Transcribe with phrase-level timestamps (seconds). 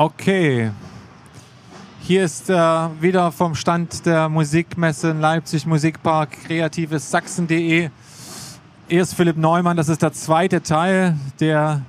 [0.00, 0.70] Okay.
[2.02, 7.90] Hier ist äh, wieder vom Stand der Musikmesse in Leipzig Musikpark kreatives Sachsen.de.
[8.88, 11.82] Erst Philipp Neumann, das ist der zweite Teil der,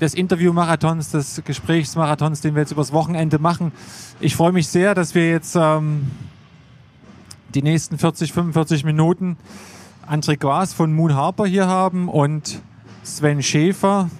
[0.00, 3.70] des Interviewmarathons, des Gesprächsmarathons, den wir jetzt übers Wochenende machen.
[4.18, 6.10] Ich freue mich sehr, dass wir jetzt ähm,
[7.54, 9.36] die nächsten 40, 45 Minuten
[10.10, 12.60] André Gras von Moon Harper hier haben und
[13.04, 14.10] Sven Schäfer.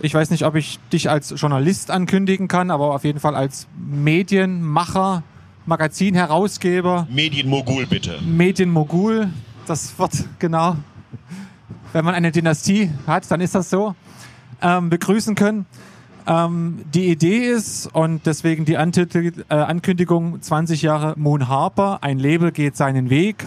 [0.00, 3.68] Ich weiß nicht, ob ich dich als Journalist ankündigen kann, aber auf jeden Fall als
[3.78, 5.22] Medienmacher,
[5.66, 7.06] Magazinherausgeber.
[7.10, 8.18] Medienmogul bitte.
[8.22, 9.30] Medienmogul,
[9.66, 10.76] das wird genau,
[11.92, 13.94] wenn man eine Dynastie hat, dann ist das so,
[14.60, 15.66] ähm, begrüßen können.
[16.26, 22.18] Ähm, die Idee ist, und deswegen die Antitel, äh, Ankündigung, 20 Jahre Moon Harper, ein
[22.18, 23.46] Label geht seinen Weg.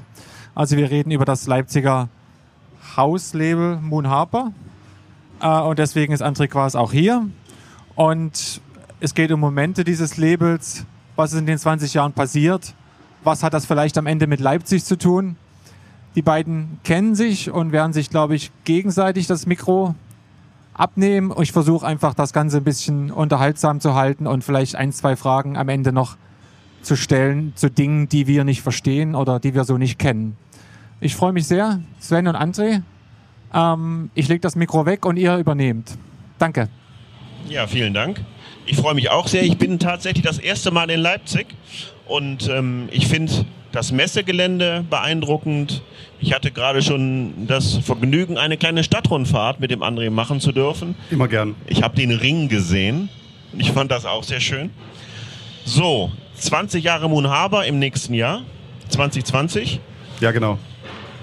[0.56, 2.10] Also wir reden über das Leipziger
[2.96, 4.54] Hauslabel Moon Harper.
[5.42, 7.28] Äh, und deswegen ist André Quas auch hier.
[7.96, 8.62] Und
[9.00, 10.86] es geht um Momente dieses Labels.
[11.16, 12.74] Was ist in den 20 Jahren passiert?
[13.24, 15.36] Was hat das vielleicht am Ende mit Leipzig zu tun?
[16.16, 19.96] Die beiden kennen sich und werden sich, glaube ich, gegenseitig das Mikro
[20.74, 21.34] abnehmen.
[21.42, 25.58] Ich versuche einfach das Ganze ein bisschen unterhaltsam zu halten und vielleicht ein, zwei Fragen
[25.58, 26.18] am Ende noch
[26.82, 30.38] zu stellen zu Dingen, die wir nicht verstehen oder die wir so nicht kennen.
[31.00, 32.82] Ich freue mich sehr, Sven und André.
[33.54, 35.98] Ähm, ich lege das Mikro weg und ihr übernehmt.
[36.40, 36.70] Danke.
[37.50, 38.22] Ja, vielen Dank.
[38.66, 39.44] Ich freue mich auch sehr.
[39.44, 41.48] Ich bin tatsächlich das erste Mal in Leipzig
[42.06, 45.82] und ähm, ich finde das Messegelände beeindruckend.
[46.20, 50.96] Ich hatte gerade schon das Vergnügen, eine kleine Stadtrundfahrt mit dem André machen zu dürfen.
[51.12, 51.56] Immer gern.
[51.68, 53.10] Ich habe den Ring gesehen
[53.54, 54.72] und ich fand das auch sehr schön.
[55.64, 58.42] So, 20 Jahre Moon Harbor im nächsten Jahr,
[58.90, 59.80] 2020.
[60.20, 60.58] Ja, genau.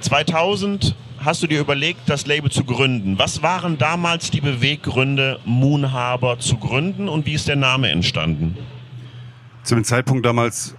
[0.00, 3.18] 2000 hast du dir überlegt, das Label zu gründen.
[3.18, 8.56] Was waren damals die Beweggründe, Moon Harbor zu gründen und wie ist der Name entstanden?
[9.62, 10.74] Zu dem Zeitpunkt damals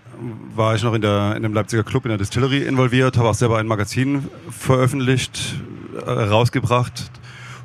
[0.56, 3.34] war ich noch in, der, in dem Leipziger Club in der Distillery involviert, habe auch
[3.34, 5.56] selber ein Magazin veröffentlicht,
[6.06, 7.12] äh, rausgebracht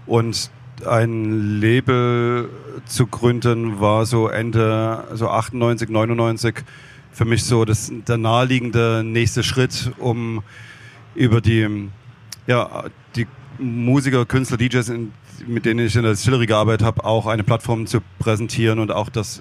[0.06, 0.50] und
[0.86, 2.48] ein Label
[2.86, 6.64] zu gründen war so Ende so 98, 99
[7.12, 10.42] für mich so das, der naheliegende nächste Schritt, um
[11.14, 11.90] über die
[12.50, 12.84] ja,
[13.14, 13.28] die
[13.60, 14.92] Musiker, Künstler, DJs,
[15.46, 19.08] mit denen ich in der Distillery gearbeitet habe, auch eine Plattform zu präsentieren und auch
[19.08, 19.40] das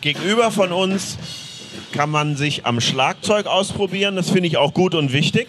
[0.00, 1.18] Gegenüber von uns
[1.90, 4.14] kann man sich am Schlagzeug ausprobieren.
[4.14, 5.48] Das finde ich auch gut und wichtig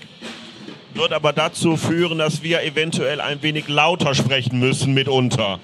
[0.95, 5.59] wird aber dazu führen, dass wir eventuell ein wenig lauter sprechen müssen mitunter.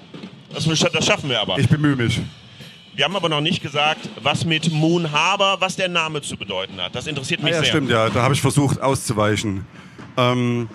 [0.52, 1.58] Das, das schaffen wir aber.
[1.58, 2.20] Ich bemühe mich.
[2.94, 6.80] Wir haben aber noch nicht gesagt, was mit Moon Harbor, was der Name zu bedeuten
[6.80, 6.94] hat.
[6.94, 7.70] Das interessiert mich ah, ja, sehr.
[7.70, 9.64] Stimmt, ja, da habe ich versucht auszuweichen.
[10.16, 10.68] Ähm,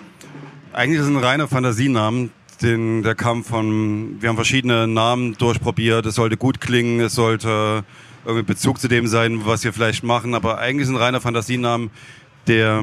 [0.72, 2.32] eigentlich ist es ein reiner Fantasienamen.
[2.62, 6.06] Den, der kam von, wir haben verschiedene Namen durchprobiert.
[6.06, 7.84] Es sollte gut klingen, es sollte
[8.24, 10.34] irgendwie Bezug zu dem sein, was wir vielleicht machen.
[10.34, 11.90] Aber eigentlich ist es ein reiner Fantasienamen,
[12.46, 12.82] der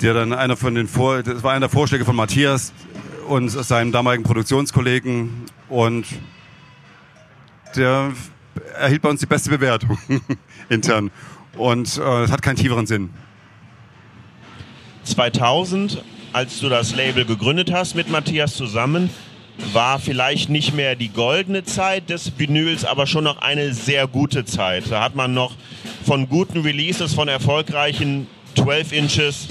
[0.00, 2.72] der dann einer von den Vor das war einer der Vorschläge von Matthias
[3.28, 5.30] und seinem damaligen Produktionskollegen
[5.68, 6.06] und
[7.76, 8.12] der
[8.78, 9.98] erhielt bei uns die beste Bewertung
[10.68, 11.10] intern
[11.56, 13.10] und es äh, hat keinen tieferen Sinn.
[15.04, 16.02] 2000,
[16.32, 19.10] als du das Label gegründet hast mit Matthias zusammen,
[19.72, 24.44] war vielleicht nicht mehr die goldene Zeit des Vinyls, aber schon noch eine sehr gute
[24.44, 24.84] Zeit.
[24.90, 25.54] Da hat man noch
[26.06, 28.26] von guten Releases, von erfolgreichen
[28.56, 29.48] 12 Inches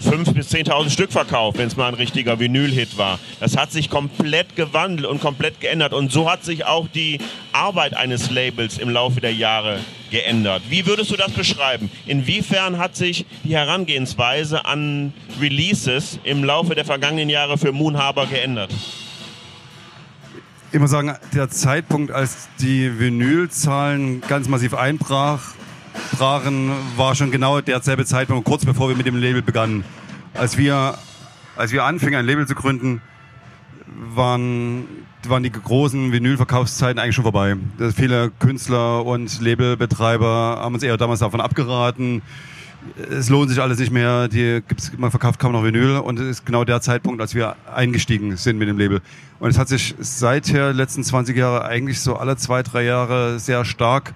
[0.00, 3.18] 5.000 bis 10.000 Stück verkauft, wenn es mal ein richtiger Vinyl-Hit war.
[3.38, 5.92] Das hat sich komplett gewandelt und komplett geändert.
[5.92, 7.18] Und so hat sich auch die
[7.52, 9.80] Arbeit eines Labels im Laufe der Jahre
[10.10, 10.62] geändert.
[10.68, 11.90] Wie würdest du das beschreiben?
[12.06, 18.26] Inwiefern hat sich die Herangehensweise an Releases im Laufe der vergangenen Jahre für Moon Harbor
[18.26, 18.70] geändert?
[20.72, 25.54] Ich muss sagen, der Zeitpunkt, als die Vinylzahlen ganz massiv einbrach,
[26.12, 29.84] sprachen, war schon genau derselbe Zeitpunkt, kurz bevor wir mit dem Label begannen.
[30.34, 30.94] Als wir,
[31.56, 33.00] als wir anfingen, ein Label zu gründen,
[34.14, 34.84] waren,
[35.26, 37.56] waren die großen Vinylverkaufszeiten eigentlich schon vorbei.
[37.94, 42.22] Viele Künstler und Labelbetreiber haben uns eher damals davon abgeraten.
[43.10, 46.26] Es lohnt sich alles nicht mehr, die gibt's, man verkauft kaum noch Vinyl und es
[46.26, 49.02] ist genau der Zeitpunkt, als wir eingestiegen sind mit dem Label.
[49.38, 53.66] Und es hat sich seither letzten 20 Jahre eigentlich so alle zwei, drei Jahre sehr
[53.66, 54.14] stark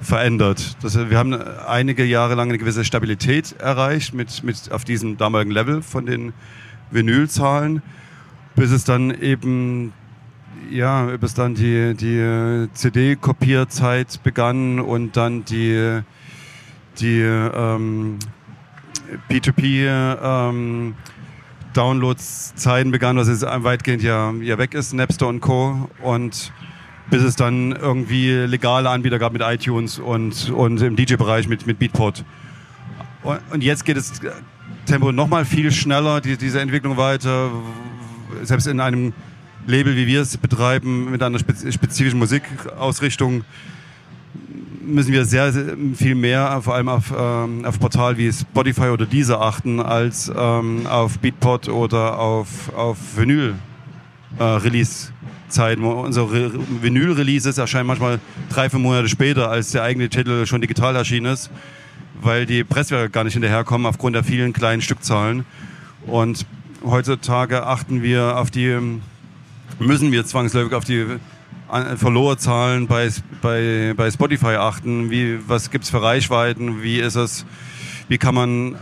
[0.00, 0.76] verändert.
[0.82, 5.50] Das, wir haben einige Jahre lang eine gewisse Stabilität erreicht mit, mit auf diesem damaligen
[5.50, 6.32] Level von den
[6.90, 7.82] Vinylzahlen,
[8.54, 9.92] bis es dann eben
[10.70, 16.00] ja, bis dann die, die CD-Kopierzeit begann und dann die,
[16.98, 18.18] die ähm,
[19.30, 20.94] P2P ähm,
[22.90, 25.88] begannen, was jetzt weitgehend ja, ja weg ist, Napster und Co.
[26.02, 26.52] Und
[27.10, 31.78] bis es dann irgendwie legale Anbieter gab mit iTunes und, und im DJ-Bereich mit, mit
[31.78, 32.24] Beatport.
[33.50, 34.12] Und jetzt geht das
[34.86, 37.50] Tempo nochmal viel schneller, die, diese Entwicklung weiter.
[38.42, 39.12] Selbst in einem
[39.66, 43.44] Label, wie wir es betreiben, mit einer spezifischen Musikausrichtung,
[44.80, 49.04] müssen wir sehr, sehr viel mehr, vor allem auf, ähm, auf Portal wie Spotify oder
[49.06, 55.08] Deezer achten, als ähm, auf Beatport oder auf, auf Vinyl-Release.
[55.08, 55.12] Äh,
[55.48, 55.84] Zeiten.
[55.84, 56.52] Unsere
[56.82, 61.50] Vinyl-Releases erscheinen manchmal drei, vier Monate später, als der eigene Titel schon digital erschienen ist,
[62.20, 65.44] weil die Presswerke gar nicht hinterherkommen aufgrund der vielen kleinen Stückzahlen.
[66.06, 66.46] Und
[66.84, 68.78] heutzutage achten wir auf die,
[69.78, 71.04] müssen wir zwangsläufig auf die
[71.96, 73.10] Verlorerzahlen bei,
[73.42, 75.10] bei, bei Spotify achten.
[75.10, 76.82] Wie, was gibt es für Reichweiten?
[76.82, 77.44] Wie ist es?
[78.08, 78.76] Wie kann man,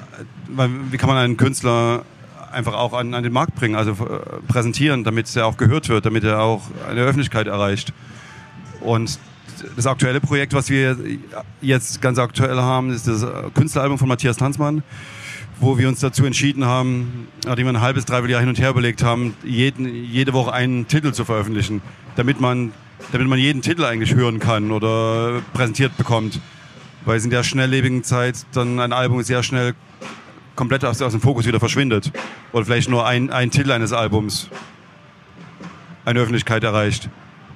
[0.90, 2.04] wie kann man einen Künstler
[2.52, 6.06] einfach auch an, an den Markt bringen, also äh, präsentieren, damit er auch gehört wird,
[6.06, 7.92] damit er auch eine Öffentlichkeit erreicht.
[8.80, 9.18] Und
[9.74, 10.96] das aktuelle Projekt, was wir
[11.60, 14.82] jetzt ganz aktuell haben, ist das Künstleralbum von Matthias Tanzmann,
[15.58, 18.70] wo wir uns dazu entschieden haben, nachdem wir ein halbes, dreiviertel Jahr hin und her
[18.70, 21.80] überlegt haben, jeden, jede Woche einen Titel zu veröffentlichen,
[22.16, 22.72] damit man,
[23.12, 26.40] damit man jeden Titel eigentlich hören kann oder präsentiert bekommt.
[27.04, 29.74] Weil es in der schnelllebigen Zeit dann ein Album sehr schnell
[30.56, 32.10] komplett aus, aus dem Fokus wieder verschwindet.
[32.52, 34.48] Oder vielleicht nur ein, ein Titel eines Albums
[36.04, 37.08] eine Öffentlichkeit erreicht.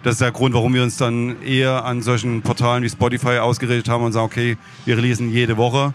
[0.03, 3.89] Das ist der Grund, warum wir uns dann eher an solchen Portalen wie Spotify ausgerichtet
[3.89, 5.95] haben und sagen, okay, wir releasen jede Woche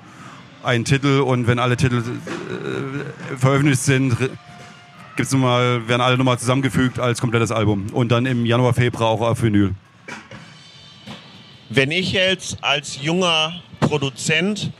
[0.63, 4.17] einen Titel und wenn alle Titel äh, veröffentlicht sind,
[5.15, 7.87] gibt's mal, werden alle nochmal zusammengefügt als komplettes Album.
[7.93, 9.73] Und dann im Januar, Februar auch auf Vinyl.
[11.69, 14.71] Wenn ich jetzt als junger Produzent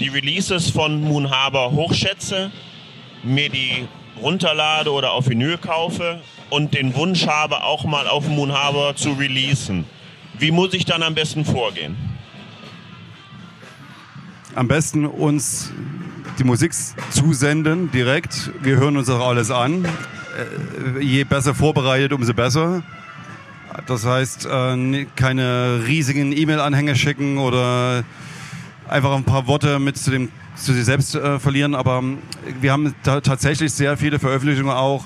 [0.00, 2.50] die Releases von Moon Harbor hochschätze,
[3.22, 3.86] mir die
[4.20, 6.20] runterlade oder auf Vinyl kaufe
[6.50, 9.84] und den Wunsch habe, auch mal auf Moon Harbor zu releasen.
[10.38, 11.96] Wie muss ich dann am besten vorgehen?
[14.54, 15.72] Am besten uns
[16.38, 16.72] die Musik
[17.10, 18.50] zusenden direkt.
[18.62, 19.84] Wir hören uns auch alles an.
[19.84, 22.82] Äh, je besser vorbereitet, umso besser.
[23.86, 28.04] Das heißt, äh, keine riesigen E-Mail-Anhänge schicken oder
[28.88, 31.74] einfach ein paar Worte mit zu, dem, zu sich selbst äh, verlieren.
[31.74, 32.18] Aber ähm,
[32.60, 35.04] wir haben da tatsächlich sehr viele Veröffentlichungen auch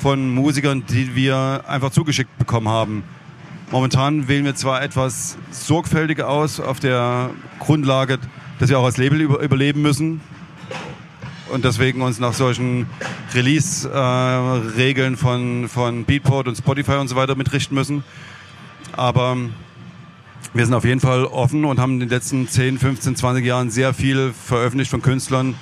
[0.00, 3.02] von Musikern, die wir einfach zugeschickt bekommen haben.
[3.70, 8.18] Momentan wählen wir zwar etwas sorgfältiger aus, auf der Grundlage,
[8.58, 10.20] dass wir auch als Label über, überleben müssen
[11.50, 12.86] und deswegen uns nach solchen
[13.34, 18.04] Release-Regeln äh, von, von Beatport und Spotify und so weiter mitrichten müssen.
[18.92, 19.36] Aber
[20.56, 23.70] wir sind auf jeden Fall offen und haben in den letzten 10, 15, 20 Jahren
[23.70, 25.54] sehr viel veröffentlicht von Künstlern,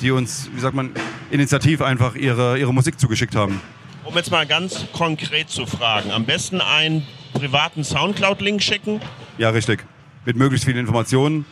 [0.00, 0.90] die uns, wie sagt man,
[1.30, 3.60] initiativ einfach ihre, ihre Musik zugeschickt haben.
[4.04, 9.00] Um jetzt mal ganz konkret zu fragen, am besten einen privaten Soundcloud-Link schicken?
[9.38, 9.84] Ja, richtig.
[10.26, 11.46] Mit möglichst vielen Informationen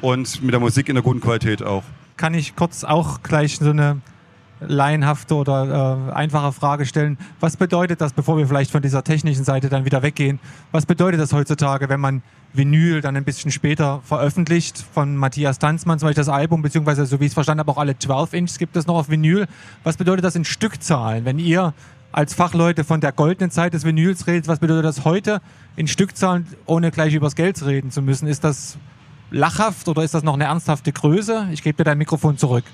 [0.00, 1.84] und mit der Musik in der guten Qualität auch.
[2.16, 4.00] Kann ich kurz auch gleich so eine
[4.60, 7.18] laienhafte oder äh, einfache Frage stellen.
[7.40, 10.40] Was bedeutet das, bevor wir vielleicht von dieser technischen Seite dann wieder weggehen,
[10.72, 12.22] was bedeutet das heutzutage, wenn man
[12.52, 17.20] Vinyl dann ein bisschen später veröffentlicht, von Matthias Tanzmann zum Beispiel das Album, beziehungsweise so
[17.20, 19.46] wie ich es verstanden habe, auch alle 12 Inch gibt es noch auf Vinyl.
[19.84, 21.74] Was bedeutet das in Stückzahlen, wenn ihr
[22.12, 25.42] als Fachleute von der goldenen Zeit des Vinyls redet, was bedeutet das heute
[25.76, 28.26] in Stückzahlen, ohne gleich übers Geld reden zu müssen?
[28.26, 28.78] Ist das
[29.30, 31.48] lachhaft oder ist das noch eine ernsthafte Größe?
[31.52, 32.64] Ich gebe dir dein Mikrofon zurück.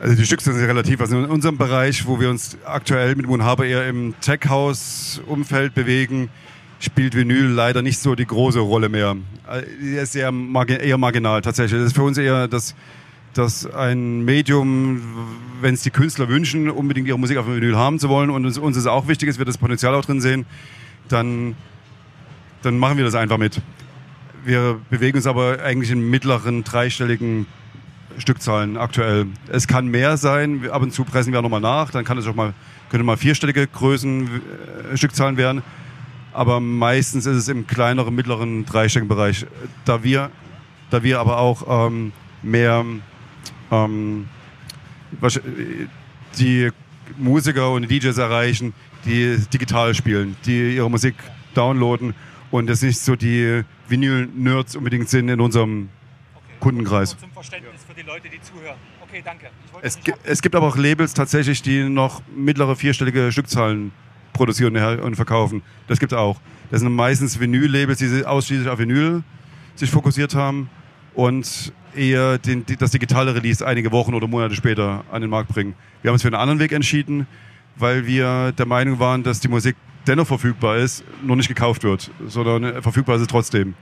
[0.00, 1.00] Also die Stückzahlen sind relativ.
[1.00, 6.30] Also in unserem Bereich, wo wir uns aktuell mit Moon Harbor eher im Tech-House-Umfeld bewegen,
[6.78, 9.16] spielt Vinyl leider nicht so die große Rolle mehr.
[9.46, 11.80] Er ist eher, eher marginal tatsächlich.
[11.80, 12.76] Das ist für uns eher das,
[13.34, 15.00] das ein Medium,
[15.60, 18.46] wenn es die Künstler wünschen, unbedingt ihre Musik auf dem Vinyl haben zu wollen und
[18.46, 20.46] uns, uns ist auch wichtig, dass wir das Potenzial auch drin sehen,
[21.08, 21.56] dann,
[22.62, 23.60] dann machen wir das einfach mit.
[24.44, 27.46] Wir bewegen uns aber eigentlich im mittleren dreistelligen
[28.18, 29.26] Stückzahlen aktuell.
[29.50, 32.34] Es kann mehr sein, ab und zu pressen wir nochmal nach, dann kann es auch
[32.34, 32.54] mal,
[32.90, 34.28] können mal vierstellige Größen
[34.92, 35.62] äh, Stückzahlen werden.
[36.32, 39.46] Aber meistens ist es im kleineren, mittleren, dreistelligen Bereich.
[39.84, 40.30] Da wir,
[40.90, 42.84] da wir aber auch ähm, mehr
[43.70, 44.28] ähm,
[46.38, 46.70] die
[47.16, 51.14] Musiker und die DJs erreichen, die digital spielen, die ihre Musik
[51.54, 52.14] downloaden
[52.50, 55.88] und es nicht so die Vinyl-Nerds unbedingt sind in unserem.
[56.60, 57.16] Kundenkreis.
[57.98, 58.76] Die Leute, die zuhören.
[59.00, 59.46] Okay, danke.
[59.82, 63.90] Es, es, gibt aber auch Labels tatsächlich, die noch mittlere vierstellige Stückzahlen
[64.32, 65.62] produzieren und verkaufen.
[65.88, 66.40] Das gibt es auch.
[66.70, 69.24] Das sind meistens Vinyl-Labels, die ausschließlich auf Vinyl
[69.74, 70.70] sich fokussiert haben
[71.14, 75.74] und eher den, das digitale Release einige Wochen oder Monate später an den Markt bringen.
[76.02, 77.26] Wir haben uns für einen anderen Weg entschieden,
[77.74, 79.74] weil wir der Meinung waren, dass die Musik
[80.06, 83.74] dennoch verfügbar ist, nur nicht gekauft wird, sondern verfügbar ist es trotzdem.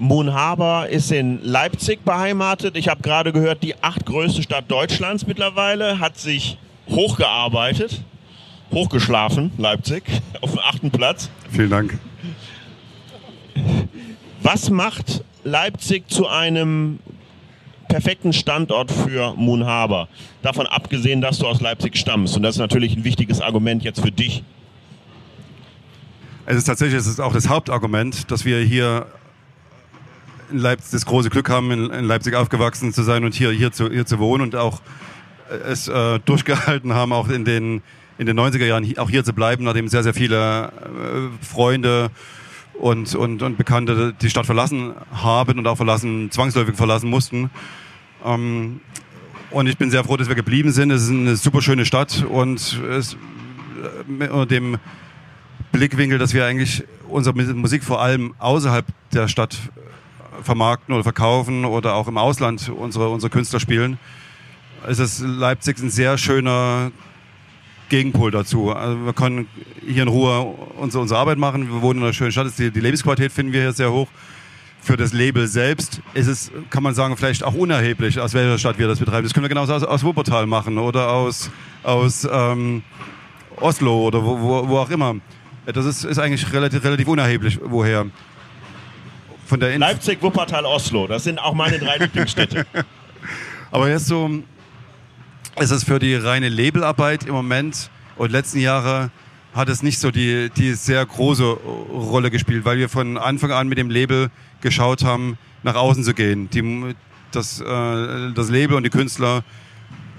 [0.00, 2.76] Moon Harbor ist in Leipzig beheimatet.
[2.76, 6.56] Ich habe gerade gehört, die achtgrößte Stadt Deutschlands mittlerweile hat sich
[6.88, 8.02] hochgearbeitet,
[8.72, 10.04] hochgeschlafen, Leipzig,
[10.40, 11.30] auf dem achten Platz.
[11.50, 11.98] Vielen Dank.
[14.42, 16.98] Was macht Leipzig zu einem
[17.88, 20.08] perfekten Standort für Moon Harbor?
[20.40, 22.36] Davon abgesehen, dass du aus Leipzig stammst.
[22.36, 24.42] Und das ist natürlich ein wichtiges Argument jetzt für dich.
[26.46, 29.06] Es ist tatsächlich es ist auch das Hauptargument, dass wir hier
[30.50, 33.72] in Leipzig das große Glück haben, in, in Leipzig aufgewachsen zu sein und hier, hier,
[33.72, 34.80] zu, hier zu wohnen und auch
[35.50, 37.82] äh, es äh, durchgehalten haben, auch in den,
[38.18, 42.10] in den 90er Jahren hier, auch hier zu bleiben, nachdem sehr, sehr viele äh, Freunde
[42.74, 47.50] und, und, und Bekannte die Stadt verlassen haben und auch verlassen, zwangsläufig verlassen mussten.
[48.24, 48.80] Ähm,
[49.50, 50.90] und ich bin sehr froh, dass wir geblieben sind.
[50.90, 53.16] Es ist eine super schöne Stadt und es,
[54.06, 54.78] mit dem
[55.72, 59.56] Blickwinkel, dass wir eigentlich unsere Musik vor allem außerhalb der Stadt
[60.42, 63.98] vermarkten oder verkaufen oder auch im Ausland unsere, unsere Künstler spielen,
[64.88, 66.92] ist es Leipzig ein sehr schöner
[67.88, 68.72] Gegenpol dazu.
[68.72, 69.46] Also wir können
[69.86, 70.40] hier in Ruhe
[70.76, 71.68] unsere, unsere Arbeit machen.
[71.68, 72.46] Wir wohnen in einer schönen Stadt.
[72.58, 74.08] Die, die Lebensqualität finden wir hier sehr hoch.
[74.82, 78.78] Für das Label selbst ist es, kann man sagen, vielleicht auch unerheblich, aus welcher Stadt
[78.78, 79.24] wir das betreiben.
[79.24, 81.50] Das können wir genauso aus, aus Wuppertal machen oder aus,
[81.82, 82.82] aus ähm,
[83.56, 85.16] Oslo oder wo, wo, wo, auch immer.
[85.66, 88.06] Das ist, ist eigentlich relativ, relativ unerheblich, woher.
[89.50, 91.08] Von der Leipzig, Wuppertal, Oslo.
[91.08, 92.64] Das sind auch meine drei Lieblingsstädte.
[93.72, 94.30] Aber jetzt so
[95.58, 99.10] ist es für die reine Labelarbeit im Moment und letzten Jahre
[99.52, 103.66] hat es nicht so die, die sehr große Rolle gespielt, weil wir von Anfang an
[103.66, 104.30] mit dem Label
[104.60, 106.48] geschaut haben, nach außen zu gehen.
[106.50, 106.94] Die,
[107.32, 109.42] das, äh, das Label und die Künstler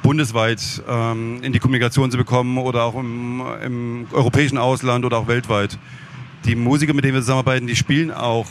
[0.03, 5.29] bundesweit ähm, in die Kommunikation zu bekommen oder auch im, im, europäischen Ausland oder auch
[5.29, 5.79] weltweit.
[6.43, 8.47] Die Musiker, mit denen wir zusammenarbeiten, die spielen auch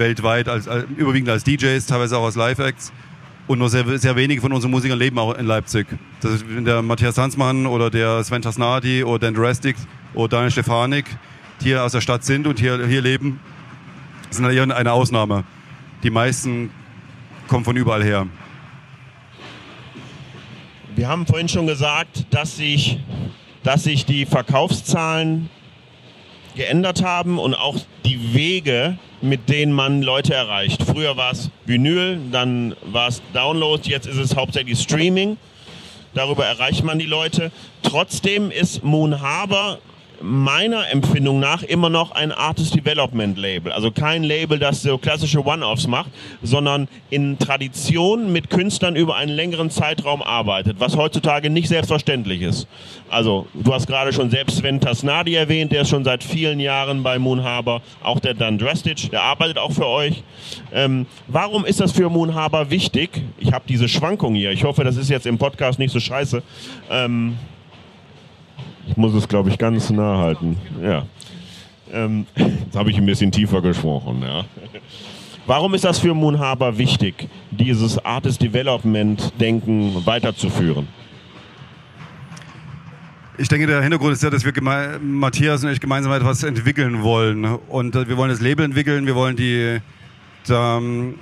[0.00, 2.92] weltweit, als, als überwiegend als DJs, teilweise auch als Live-Acts.
[3.46, 5.86] Und nur sehr, sehr wenige von unseren Musikern leben auch in Leipzig.
[6.20, 9.76] Das ist der Matthias Hansmann oder der Sven Tasnadi oder Dan Drastic
[10.14, 11.06] oder Daniel Stefanik,
[11.60, 13.40] die hier aus der Stadt sind und hier, hier leben,
[14.30, 15.44] sind eher eine Ausnahme.
[16.02, 16.70] Die meisten
[17.48, 18.26] kommen von überall her.
[20.94, 23.00] Wir haben vorhin schon gesagt, dass sich,
[23.62, 25.50] dass sich die Verkaufszahlen
[26.54, 30.82] geändert haben und auch die Wege, mit denen man Leute erreicht.
[30.82, 35.36] Früher war es Vinyl, dann war es Download, jetzt ist es hauptsächlich Streaming.
[36.14, 37.52] Darüber erreicht man die Leute.
[37.82, 39.78] Trotzdem ist Moon Harbor
[40.22, 43.72] meiner Empfindung nach immer noch ein Artist Development Label.
[43.72, 46.10] Also kein Label, das so klassische One-Offs macht,
[46.42, 52.66] sondern in Tradition mit Künstlern über einen längeren Zeitraum arbeitet, was heutzutage nicht selbstverständlich ist.
[53.08, 57.02] Also du hast gerade schon selbst Sven Tasnadi erwähnt, der ist schon seit vielen Jahren
[57.02, 60.22] bei Moon Harbor, auch der Dan Drastic, der arbeitet auch für euch.
[60.72, 63.22] Ähm, warum ist das für Moon Harbor wichtig?
[63.38, 64.50] Ich habe diese Schwankung hier.
[64.52, 66.42] Ich hoffe, das ist jetzt im Podcast nicht so scheiße.
[66.90, 67.36] Ähm,
[68.90, 70.56] ich muss es, glaube ich, ganz nah halten.
[70.82, 71.06] Ja.
[71.92, 74.22] Ähm, jetzt habe ich ein bisschen tiefer gesprochen.
[74.22, 74.44] Ja.
[75.46, 80.88] Warum ist das für Moon Harbor wichtig, dieses Artist Development Denken weiterzuführen?
[83.38, 84.52] Ich denke, der Hintergrund ist ja, dass wir
[85.00, 87.44] Matthias und ich gemeinsam etwas entwickeln wollen.
[87.44, 89.78] Und äh, wir wollen das Label entwickeln, wir wollen die.
[90.46, 91.14] Da, ähm,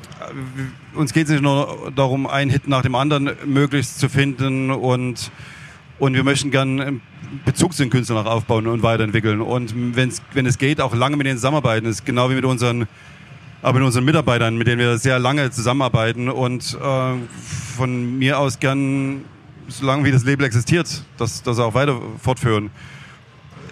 [0.94, 5.30] uns geht es nicht nur darum, einen Hit nach dem anderen möglichst zu finden und,
[5.98, 7.00] und wir möchten gerne
[7.44, 9.40] Bezug zu den Künstlern auch aufbauen und weiterentwickeln.
[9.40, 11.86] Und wenn's, wenn es geht, auch lange mit denen zusammenarbeiten.
[11.86, 12.86] Das ist genau wie mit unseren,
[13.62, 17.14] aber mit unseren Mitarbeitern, mit denen wir sehr lange zusammenarbeiten und äh,
[17.76, 19.24] von mir aus gern,
[19.68, 22.70] solange wie das Label existiert, das, das auch weiter fortführen.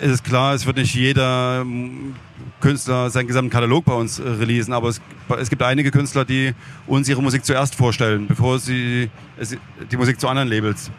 [0.01, 1.65] ist es klar, es wird nicht jeder
[2.61, 5.01] Künstler seinen gesamten Katalog bei uns releasen, aber es,
[5.39, 6.53] es, gibt einige Künstler, die
[6.87, 9.57] uns ihre Musik zuerst vorstellen, bevor sie es,
[9.91, 10.91] die Musik zu anderen Labels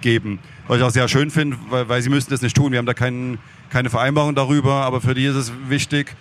[0.00, 0.38] geben.
[0.66, 2.72] Was ich auch sehr schön finde, weil, weil, sie müssen das nicht tun.
[2.72, 3.38] Wir haben da kein,
[3.70, 6.14] keine Vereinbarung darüber, aber für die ist es wichtig,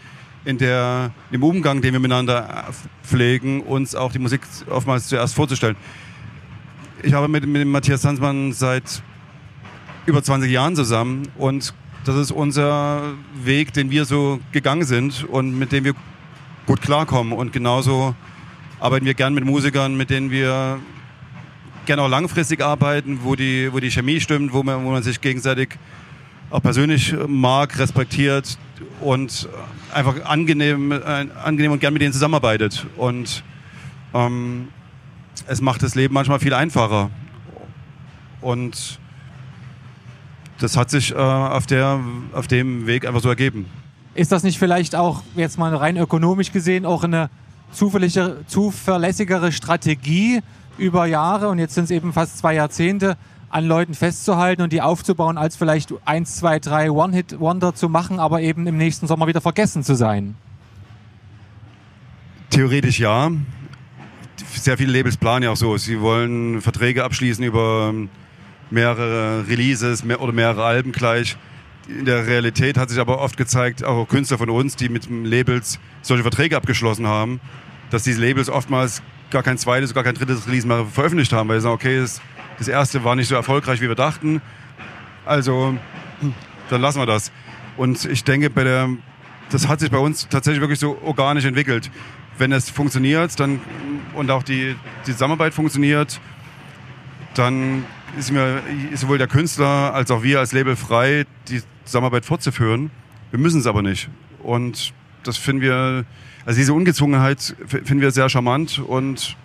[0.46, 2.66] in der, im Umgang, den wir miteinander
[3.04, 5.76] pflegen, uns auch die Musik oftmals zuerst vorzustellen.
[7.04, 9.02] Ich habe mit, mit Matthias Sanzmann seit
[10.06, 11.74] über 20 Jahren zusammen und
[12.06, 15.94] das ist unser Weg, den wir so gegangen sind und mit dem wir
[16.66, 17.34] gut klarkommen.
[17.34, 18.16] Und genauso
[18.80, 20.80] arbeiten wir gern mit Musikern, mit denen wir
[21.86, 25.22] gerne auch langfristig arbeiten, wo die, wo die Chemie stimmt, wo man, wo man sich
[25.22, 25.70] gegenseitig
[26.50, 28.58] auch persönlich mag, respektiert
[29.02, 29.48] und
[29.94, 32.86] einfach angenehm, äh, angenehm und gern mit denen zusammenarbeitet.
[32.98, 33.44] Und
[34.14, 34.70] ähm,
[35.48, 37.10] es macht das Leben manchmal viel einfacher.
[38.42, 39.00] Und
[40.60, 42.00] das hat sich äh, auf, der,
[42.34, 43.66] auf dem Weg einfach so ergeben.
[44.16, 47.30] Ist das nicht vielleicht auch, jetzt mal rein ökonomisch gesehen, auch eine
[47.72, 50.42] zuverlässigere Strategie
[50.80, 53.18] über Jahre und jetzt sind es eben fast zwei Jahrzehnte,
[53.50, 58.42] an Leuten festzuhalten und die aufzubauen, als vielleicht eins, zwei, drei One-Hit-Wonder zu machen, aber
[58.42, 60.36] eben im nächsten Sommer wieder vergessen zu sein?
[62.50, 63.32] Theoretisch ja.
[64.54, 65.78] Sehr viele Labels planen ja auch so.
[65.78, 67.94] Sie wollen Verträge abschließen über
[68.70, 71.38] mehrere Releases mehr oder mehrere Alben gleich.
[71.88, 75.80] In der Realität hat sich aber oft gezeigt, auch Künstler von uns, die mit Labels
[76.02, 77.40] solche Verträge abgeschlossen haben,
[77.90, 81.60] dass diese Labels oftmals gar kein zweites, gar kein drittes Release mehr veröffentlicht haben, weil
[81.60, 82.22] sie sagen, okay, das,
[82.58, 84.42] das erste war nicht so erfolgreich, wie wir dachten.
[85.26, 85.78] Also,
[86.70, 87.32] dann lassen wir das.
[87.78, 88.90] Und ich denke, bei der,
[89.52, 91.90] das hat sich bei uns tatsächlich wirklich so organisch entwickelt.
[92.38, 93.60] Wenn es funktioniert dann,
[94.16, 96.20] und auch die, die Zusammenarbeit funktioniert,
[97.36, 97.86] dann
[98.18, 98.62] ist mir
[98.96, 102.92] sowohl der Künstler als auch wir als Label frei, die Zusammenarbeit fortzuführen.
[103.32, 104.10] Wir müssen es aber nicht.
[104.42, 104.94] Und
[105.24, 106.06] das finden wir,
[106.50, 109.38] also diese Ungezwungenheit finden wir sehr charmant und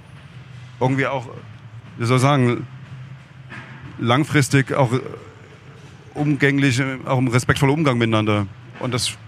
[0.81, 1.29] irgendwie auch,
[1.99, 2.67] wie soll ich sagen,
[3.99, 4.91] langfristig auch
[6.15, 8.47] umgänglich, auch ein respektvoller Umgang miteinander.
[8.81, 9.19] Und das,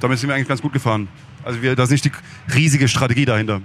[0.00, 1.08] damit sind wir eigentlich ganz gut gefahren.
[1.44, 2.12] Also wir, da ist nicht die
[2.54, 3.60] riesige Strategie dahinter.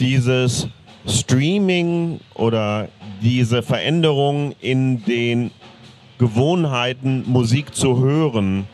[0.00, 0.66] Dieses
[1.06, 2.88] Streaming oder
[3.22, 5.52] diese Veränderung in den
[6.18, 8.66] Gewohnheiten, Musik zu hören,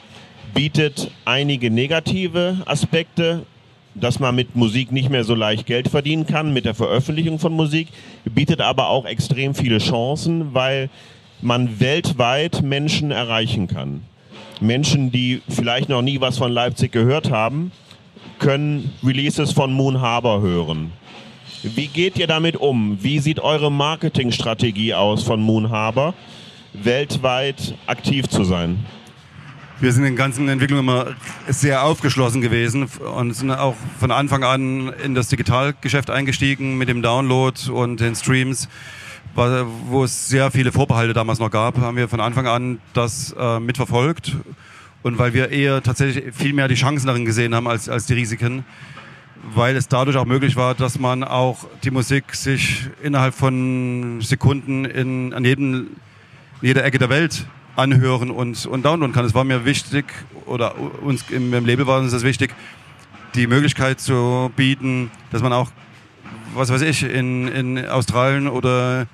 [0.54, 3.44] bietet einige negative Aspekte,
[3.94, 7.52] dass man mit Musik nicht mehr so leicht Geld verdienen kann, mit der Veröffentlichung von
[7.52, 7.88] Musik,
[8.24, 10.88] bietet aber auch extrem viele Chancen, weil
[11.42, 14.02] man weltweit Menschen erreichen kann.
[14.60, 17.72] Menschen, die vielleicht noch nie was von Leipzig gehört haben,
[18.38, 20.92] können Releases von Moon Harbor hören
[21.64, 22.98] wie geht ihr damit um?
[23.02, 26.12] Wie sieht eure Marketingstrategie aus von Moon Harbor,
[26.74, 28.84] weltweit aktiv zu sein?
[29.84, 31.14] Wir sind in den ganzen Entwicklungen immer
[31.46, 37.02] sehr aufgeschlossen gewesen und sind auch von Anfang an in das Digitalgeschäft eingestiegen mit dem
[37.02, 38.70] Download und den Streams.
[39.34, 43.60] Wo es sehr viele Vorbehalte damals noch gab, haben wir von Anfang an das äh,
[43.60, 44.34] mitverfolgt.
[45.02, 48.14] Und weil wir eher tatsächlich viel mehr die Chancen darin gesehen haben als, als die
[48.14, 48.64] Risiken,
[49.54, 54.86] weil es dadurch auch möglich war, dass man auch die Musik sich innerhalb von Sekunden
[54.86, 55.44] in, an
[56.62, 59.24] jeder Ecke der Welt anhören und, und downloaden kann.
[59.24, 60.06] Es war mir wichtig,
[60.46, 62.54] oder uns im, im Label war uns das wichtig,
[63.34, 65.70] die Möglichkeit zu bieten, dass man auch,
[66.54, 69.06] was weiß ich, in, in Australien oder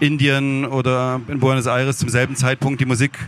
[0.00, 3.18] Indien oder in Buenos Aires zum selben Zeitpunkt die Musik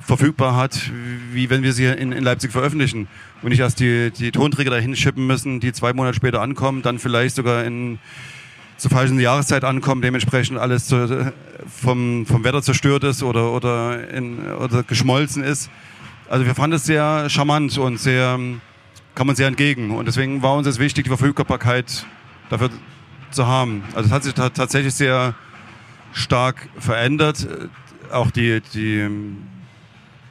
[0.00, 0.90] verfügbar hat,
[1.32, 3.08] wie wenn wir sie in, in Leipzig veröffentlichen.
[3.42, 6.98] Und nicht erst die, die Tonträger dahin schippen müssen, die zwei Monate später ankommen, dann
[6.98, 7.98] vielleicht sogar in
[8.82, 11.32] zur falschen Jahreszeit ankommen, dementsprechend alles zu,
[11.68, 15.70] vom, vom Wetter zerstört ist oder, oder, in, oder geschmolzen ist.
[16.28, 18.40] Also wir fanden es sehr charmant und sehr,
[19.14, 19.92] kam uns sehr entgegen.
[19.92, 22.06] Und deswegen war uns es wichtig, die Verfügbarkeit
[22.50, 22.70] dafür
[23.30, 23.84] zu haben.
[23.94, 25.36] Also es hat sich tatsächlich sehr
[26.12, 27.46] stark verändert.
[28.10, 29.08] Auch die, die,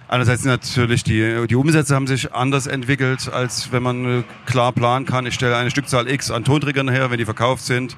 [0.10, 5.26] Einerseits natürlich die, die Umsätze haben sich anders entwickelt, als wenn man klar planen kann,
[5.26, 7.96] ich stelle eine Stückzahl X an Tonträgern her, wenn die verkauft sind,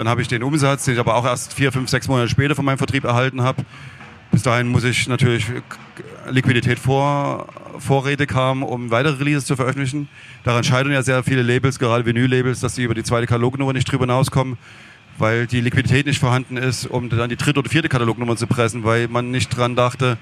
[0.00, 2.54] dann habe ich den Umsatz, den ich aber auch erst vier, fünf, sechs Monate später
[2.54, 3.66] von meinem Vertrieb erhalten habe.
[4.32, 5.44] Bis dahin muss ich natürlich
[6.30, 10.08] Liquidität vor, vorrätig haben, um weitere Releases zu veröffentlichen.
[10.42, 13.92] Daran scheitern ja sehr viele Labels, gerade Vinyl-Labels, dass sie über die zweite Katalognummer nicht
[13.92, 14.56] drüber hinauskommen,
[15.18, 18.84] weil die Liquidität nicht vorhanden ist, um dann die dritte oder vierte Katalognummer zu pressen,
[18.84, 20.16] weil man nicht dran dachte,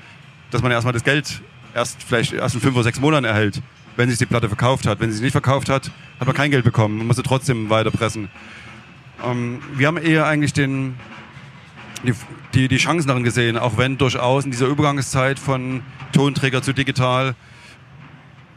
[0.50, 1.40] dass man erstmal das Geld
[1.72, 3.62] erst vielleicht erst in fünf oder sechs Monaten erhält,
[3.94, 4.98] wenn sich die Platte verkauft hat.
[4.98, 6.98] Wenn sie sich nicht verkauft hat, hat man kein Geld bekommen.
[6.98, 8.28] Man musste trotzdem weiterpressen.
[9.24, 10.94] Ähm, wir haben eher eigentlich den,
[12.04, 12.12] die,
[12.54, 17.34] die, die Chancen darin gesehen, auch wenn durchaus in dieser Übergangszeit von Tonträger zu digital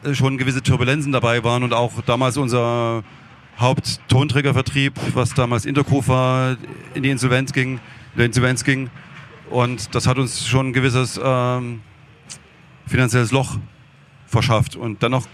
[0.04, 3.04] äh, schon gewisse Turbulenzen dabei waren und auch damals unser
[3.60, 6.58] Haupttonträgervertrieb, was damals Intergroove war,
[6.94, 7.74] in die Insolvenz ging,
[8.14, 8.90] in der Insolvenz ging.
[9.50, 11.82] Und das hat uns schon ein gewisses ähm,
[12.88, 13.58] finanzielles Loch
[14.26, 14.76] verschafft.
[14.76, 15.28] Und dennoch,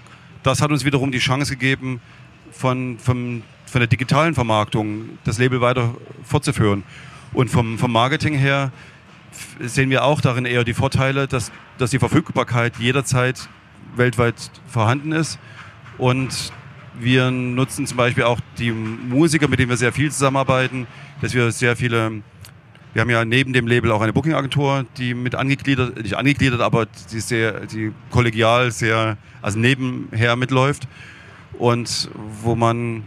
[0.44, 2.02] das hat uns wiederum die Chance gegeben,
[2.58, 6.84] von, von, von der digitalen Vermarktung das Label weiter fortzuführen.
[7.34, 8.72] Und vom, vom Marketing her
[9.60, 13.48] sehen wir auch darin eher die Vorteile, dass, dass die Verfügbarkeit jederzeit
[13.96, 14.36] weltweit
[14.68, 15.40] vorhanden ist.
[15.98, 16.52] Und
[17.00, 20.88] wir nutzen zum Beispiel auch die Musiker, mit denen wir sehr viel zusammenarbeiten,
[21.22, 22.24] dass wir sehr viele,
[22.94, 26.88] wir haben ja neben dem Label auch eine Booking-Agentur, die mit angegliedert, nicht angegliedert, aber
[27.12, 30.88] die sehr, die kollegial sehr, also nebenher mitläuft
[31.58, 32.10] und
[32.42, 33.04] wo man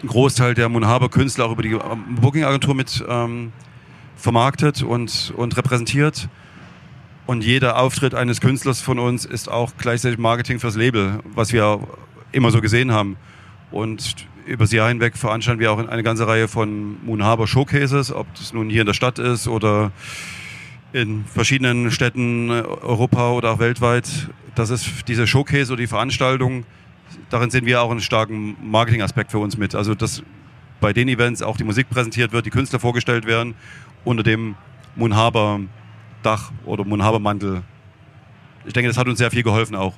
[0.00, 3.52] einen Großteil der Munhaber Künstler auch über die ähm, Booking-Agentur mit ähm,
[4.16, 6.28] vermarktet und, und repräsentiert.
[7.26, 11.80] Und jeder Auftritt eines Künstlers von uns ist auch gleichzeitig Marketing fürs Label, was wir
[12.32, 13.16] immer so gesehen haben.
[13.70, 18.12] Und über das Jahr hinweg veranstalten wir auch eine ganze Reihe von Moon Harbor Showcases,
[18.12, 19.90] ob das nun hier in der Stadt ist oder
[20.92, 24.28] in verschiedenen Städten Europa oder auch weltweit.
[24.54, 26.64] Das ist diese Showcase oder die Veranstaltung,
[27.30, 29.74] darin sehen wir auch einen starken Marketingaspekt für uns mit.
[29.74, 30.22] Also dass
[30.80, 33.54] bei den Events auch die Musik präsentiert wird, die Künstler vorgestellt werden
[34.04, 34.54] unter dem
[34.96, 35.60] Moon Harbor
[36.22, 37.62] Dach oder Moon Harbor Mantel.
[38.66, 39.94] Ich denke, das hat uns sehr viel geholfen auch.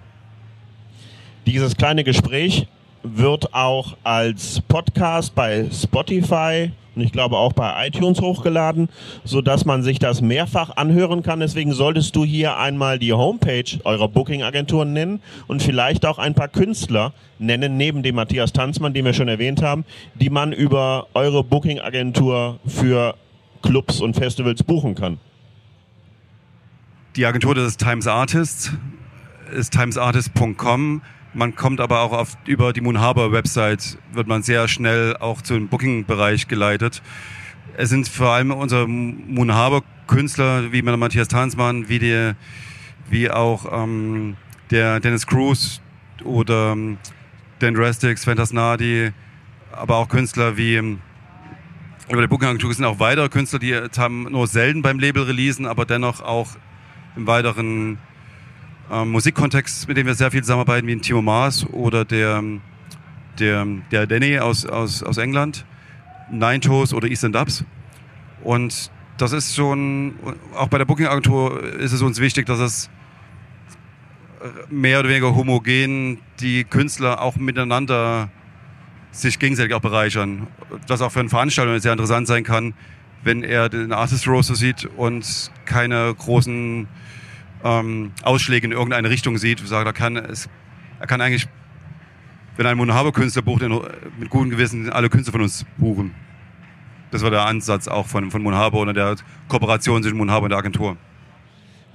[1.46, 2.66] Dieses kleine Gespräch
[3.14, 8.88] wird auch als Podcast bei Spotify und ich glaube auch bei iTunes hochgeladen,
[9.22, 11.40] sodass man sich das mehrfach anhören kann.
[11.40, 16.48] Deswegen solltest du hier einmal die Homepage eurer Booking-Agentur nennen und vielleicht auch ein paar
[16.48, 21.44] Künstler nennen, neben dem Matthias Tanzmann, den wir schon erwähnt haben, die man über eure
[21.44, 23.14] Booking-Agentur für
[23.62, 25.18] Clubs und Festivals buchen kann.
[27.16, 28.72] Die Agentur des Times Artists
[29.54, 31.02] ist timesartist.com.
[31.36, 35.42] Man kommt aber auch auf, über die Moon Harbor Website, wird man sehr schnell auch
[35.42, 37.02] zum Booking-Bereich geleitet.
[37.76, 42.32] Es sind vor allem unsere Moon Harbor Künstler, wie Matthias Tanzmann, wie, die,
[43.10, 44.38] wie auch ähm,
[44.70, 45.82] der Dennis Cruz
[46.24, 46.96] oder ähm,
[47.58, 49.12] Dan Restix, Fantas Nadi,
[49.72, 51.00] aber auch Künstler wie ähm,
[52.08, 55.84] über der Booking-Agentur sind auch weitere Künstler, die haben nur selten beim Label releasen, aber
[55.84, 56.48] dennoch auch
[57.14, 57.98] im weiteren
[58.90, 62.42] ähm, Musikkontext, mit dem wir sehr viel zusammenarbeiten, wie ein Timo Maas oder der,
[63.38, 65.64] der, der Danny aus, aus, aus England,
[66.30, 67.64] Nine Toes oder Eastern Dubs.
[68.42, 70.14] Und das ist schon,
[70.54, 72.90] auch bei der Booking-Agentur ist es uns wichtig, dass es
[74.68, 78.28] mehr oder weniger homogen die Künstler auch miteinander
[79.10, 80.46] sich gegenseitig auch bereichern.
[80.86, 82.74] Das auch für eine Veranstaltung sehr interessant sein kann,
[83.24, 86.86] wenn er den Artist Roster sieht und keine großen
[87.64, 89.60] ähm, Ausschläge in irgendeine Richtung sieht.
[89.60, 90.48] Sage, er kann, es,
[91.00, 91.46] er kann eigentlich,
[92.56, 93.62] wenn ein Monohaber-Künstler bucht,
[94.18, 96.14] mit gutem Gewissen alle Künstler von uns buchen.
[97.10, 99.16] Das war der Ansatz auch von, von Monhaber oder der
[99.48, 100.96] Kooperation zwischen Monhaber und der Agentur.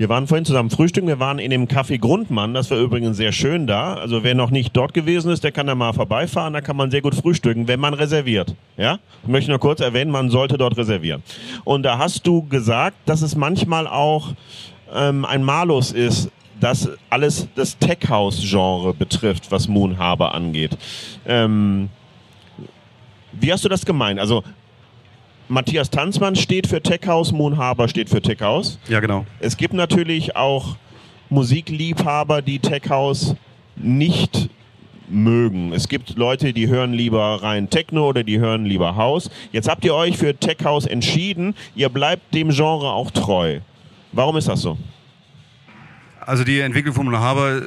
[0.01, 1.07] Wir waren vorhin zusammen frühstücken.
[1.07, 2.55] Wir waren in dem Café Grundmann.
[2.55, 3.93] Das war übrigens sehr schön da.
[3.93, 6.53] Also wer noch nicht dort gewesen ist, der kann da mal vorbeifahren.
[6.53, 8.55] Da kann man sehr gut frühstücken, wenn man reserviert.
[8.77, 8.97] Ja?
[9.21, 11.21] Ich möchte nur kurz erwähnen, man sollte dort reservieren.
[11.65, 14.33] Und da hast du gesagt, dass es manchmal auch
[14.93, 20.77] ähm, ein Malus ist, dass alles das Tech House Genre betrifft, was Moon Harbor angeht.
[21.25, 21.89] Ähm,
[23.31, 24.19] wie hast du das gemeint?
[24.19, 24.43] Also
[25.47, 28.79] Matthias Tanzmann steht für Tech House, Moon Harbor steht für Tech House.
[28.87, 29.25] Ja, genau.
[29.39, 30.77] Es gibt natürlich auch
[31.29, 33.35] Musikliebhaber, die Tech House
[33.75, 34.49] nicht
[35.09, 35.73] mögen.
[35.73, 39.29] Es gibt Leute, die hören lieber rein Techno oder die hören lieber House.
[39.51, 41.55] Jetzt habt ihr euch für Tech House entschieden.
[41.75, 43.59] Ihr bleibt dem Genre auch treu.
[44.11, 44.77] Warum ist das so?
[46.19, 47.61] Also die Entwicklung von Haber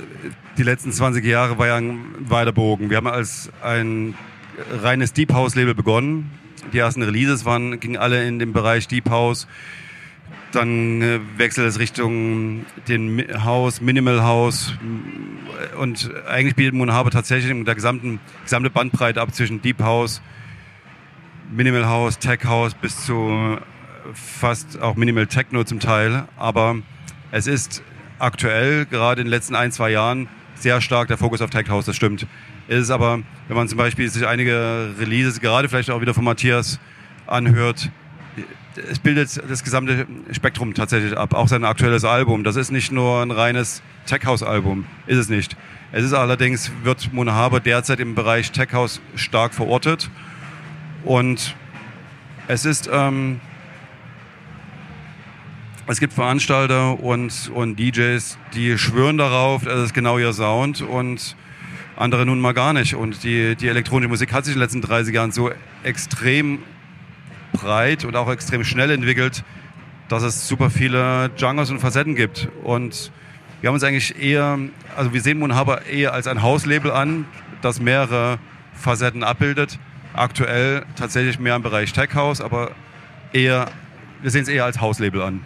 [0.56, 2.90] die letzten 20 Jahre war ja ein weiter Bogen.
[2.90, 4.14] Wir haben als ein
[4.70, 6.30] reines Deep House Label begonnen.
[6.72, 9.48] Die ersten Releases waren, gingen alle in den Bereich Deep House.
[10.52, 14.72] Dann äh, wechselt es Richtung den House, Minimal House.
[15.78, 20.22] Und eigentlich bietet Moon Harbor tatsächlich in der gesamten gesamte Bandbreite ab zwischen Deep House,
[21.50, 23.58] Minimal House, Tech House bis zu
[24.12, 26.76] fast auch Minimal Techno zum Teil, aber
[27.30, 27.82] es ist
[28.18, 31.86] aktuell, gerade in den letzten ein, zwei Jahren, sehr stark der Fokus auf Tech House,
[31.86, 32.26] das stimmt.
[32.68, 36.24] Es ist aber, wenn man zum Beispiel sich einige Releases, gerade vielleicht auch wieder von
[36.24, 36.78] Matthias,
[37.26, 37.90] anhört,
[38.90, 42.44] es bildet das gesamte Spektrum tatsächlich ab, auch sein aktuelles Album.
[42.44, 45.56] Das ist nicht nur ein reines Tech House Album, ist es nicht.
[45.92, 50.10] Es ist allerdings, wird Mona Haber derzeit im Bereich Tech House stark verortet
[51.04, 51.54] und
[52.48, 53.40] es ist, ähm,
[55.86, 61.36] es gibt Veranstalter und, und DJs, die schwören darauf, das ist genau ihr Sound und
[61.96, 62.94] andere nun mal gar nicht.
[62.94, 65.50] Und die, die elektronische Musik hat sich in den letzten 30 Jahren so
[65.82, 66.60] extrem
[67.52, 69.44] breit und auch extrem schnell entwickelt,
[70.08, 72.48] dass es super viele Genres und Facetten gibt.
[72.62, 73.12] Und
[73.60, 74.58] wir haben uns eigentlich eher,
[74.96, 75.52] also wir sehen Moon
[75.90, 77.26] eher als ein Hauslabel an,
[77.60, 78.38] das mehrere
[78.74, 79.78] Facetten abbildet.
[80.14, 82.70] Aktuell tatsächlich mehr im Bereich Tech House, aber
[83.32, 83.66] eher,
[84.22, 85.40] wir sehen es eher als Hauslabel an.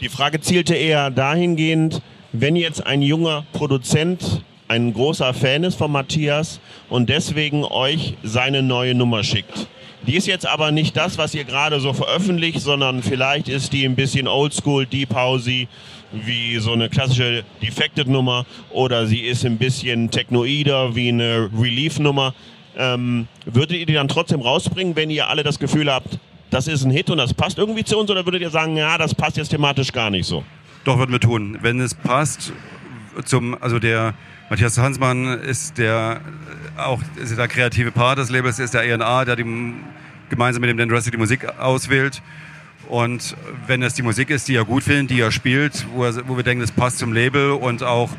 [0.00, 5.90] Die Frage zielte eher dahingehend, wenn jetzt ein junger Produzent ein großer Fan ist von
[5.90, 9.68] Matthias und deswegen euch seine neue Nummer schickt.
[10.06, 13.86] Die ist jetzt aber nicht das, was ihr gerade so veröffentlicht, sondern vielleicht ist die
[13.86, 15.66] ein bisschen oldschool, deep housey,
[16.12, 22.34] wie so eine klassische Defected-Nummer oder sie ist ein bisschen technoider, wie eine Relief-Nummer.
[22.76, 26.18] Ähm, würdet ihr die dann trotzdem rausbringen, wenn ihr alle das Gefühl habt,
[26.50, 28.98] das ist ein Hit und das passt irgendwie zu uns oder würdet ihr sagen, ja,
[28.98, 30.44] das passt jetzt thematisch gar nicht so?
[30.84, 31.58] Doch, würden wir tun.
[31.62, 32.52] Wenn es passt,
[33.24, 34.14] zum, also der
[34.50, 36.20] Matthias Hansmann ist der
[36.76, 39.74] auch ist der kreative Part des Labels, ist der ENA, der die,
[40.28, 42.22] gemeinsam mit dem Dan Dressy die Musik auswählt.
[42.88, 46.28] Und wenn es die Musik ist, die er gut findet, die er spielt, wo, er,
[46.28, 48.10] wo wir denken, das passt zum Label und auch,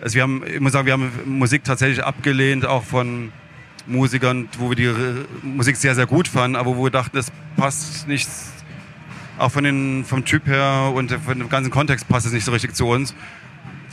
[0.00, 3.32] also wir haben, ich muss sagen, wir haben Musik tatsächlich abgelehnt, auch von
[3.86, 4.92] Musikern, wo wir die
[5.42, 8.28] Musik sehr, sehr gut fanden, aber wo wir dachten, das passt nicht,
[9.38, 12.52] auch von den, vom Typ her und von dem ganzen Kontext passt es nicht so
[12.52, 13.14] richtig zu uns.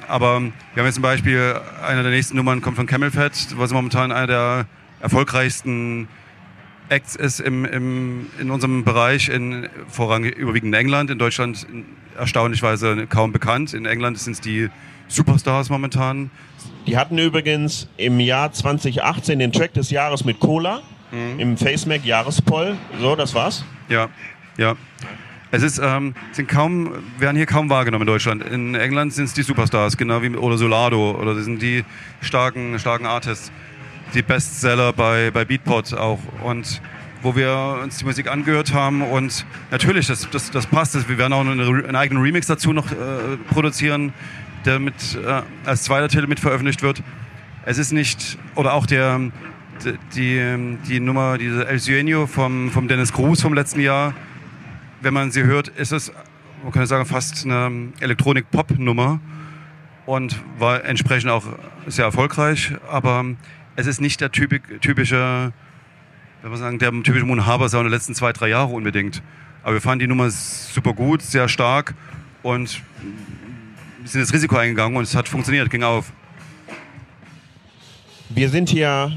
[0.08, 3.72] Aber wir haben jetzt zum Beispiel, eine der nächsten Nummern kommt von Camel Fat, was
[3.72, 4.66] momentan einer der
[5.02, 6.08] erfolgreichsten
[6.90, 11.68] Acts ist im, im, in unserem Bereich, in, vorrangig überwiegend in England, in Deutschland
[12.18, 13.74] erstaunlichweise kaum bekannt.
[13.74, 14.70] In England sind es die
[15.08, 16.30] Superstars momentan.
[16.86, 21.40] Die hatten übrigens im Jahr 2018 den Track des Jahres mit Cola mhm.
[21.40, 22.76] im FaceMac Jahrespoll.
[23.00, 23.64] So, das war's?
[23.90, 24.10] Ja,
[24.58, 24.76] ja.
[25.50, 28.44] Es ist, ähm, sind kaum, werden hier kaum wahrgenommen in Deutschland.
[28.44, 31.86] In England sind es die Superstars, genau wie oder Solado oder das sind die
[32.20, 33.52] starken, starken Artists,
[34.14, 36.20] die Bestseller bei, bei Beatport auch.
[36.44, 36.82] Und
[37.22, 41.10] wo wir uns die Musik angehört haben und natürlich, das, das, das passt.
[41.10, 42.96] Wir werden auch eine, einen eigenen Remix dazu noch äh,
[43.50, 44.14] produzieren
[44.68, 47.02] der mit, äh, als zweiter Titel mit veröffentlicht wird.
[47.66, 49.20] Es ist nicht, oder auch der,
[50.16, 54.14] die, die Nummer, diese El Sueño vom, vom Dennis Cruz vom letzten Jahr,
[55.02, 56.12] wenn man sie hört, ist es,
[56.64, 59.20] man kann sagen, fast eine Elektronik-Pop-Nummer
[60.06, 61.46] und war entsprechend auch
[61.88, 63.26] sehr erfolgreich, aber
[63.76, 65.54] es ist nicht der typische,
[66.42, 69.22] wenn man sagen, der typische Moon Harbor Sound der letzten zwei, drei Jahre unbedingt.
[69.64, 71.94] Aber wir fanden die Nummer super gut, sehr stark
[72.42, 72.82] und
[74.12, 76.12] sind das Risiko eingegangen und es hat funktioniert, ging auf.
[78.30, 79.12] Wir sind hier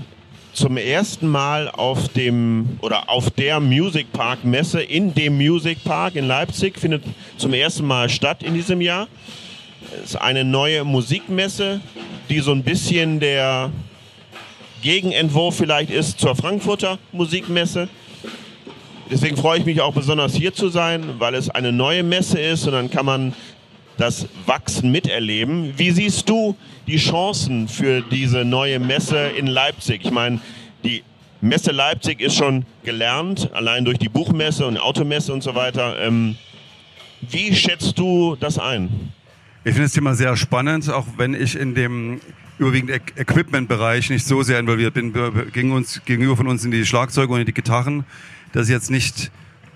[0.53, 6.17] zum ersten Mal auf dem oder auf der Music Park Messe in dem Music Park
[6.17, 7.05] in Leipzig findet
[7.37, 9.07] zum ersten Mal statt in diesem Jahr.
[10.03, 11.81] Es ist eine neue Musikmesse,
[12.29, 13.71] die so ein bisschen der
[14.83, 17.89] Gegenentwurf vielleicht ist zur Frankfurter Musikmesse.
[19.11, 22.67] Deswegen freue ich mich auch besonders hier zu sein, weil es eine neue Messe ist
[22.67, 23.35] und dann kann man
[24.01, 25.75] das Wachsen miterleben.
[25.77, 30.01] Wie siehst du die Chancen für diese neue Messe in Leipzig?
[30.05, 30.41] Ich meine,
[30.85, 31.03] die
[31.43, 36.01] Messe Leipzig ist schon gelernt, allein durch die Buchmesse und Automesse und so weiter.
[36.01, 36.37] Ähm,
[37.21, 39.13] wie schätzt du das ein?
[39.65, 42.21] Ich finde das Thema sehr spannend, auch wenn ich in dem
[42.59, 45.13] überwiegend Equipment-Bereich nicht so sehr involviert bin.
[45.53, 48.05] Gegen uns, gegenüber von uns sind die Schlagzeuge und die Gitarren.
[48.53, 49.31] Das ist jetzt nicht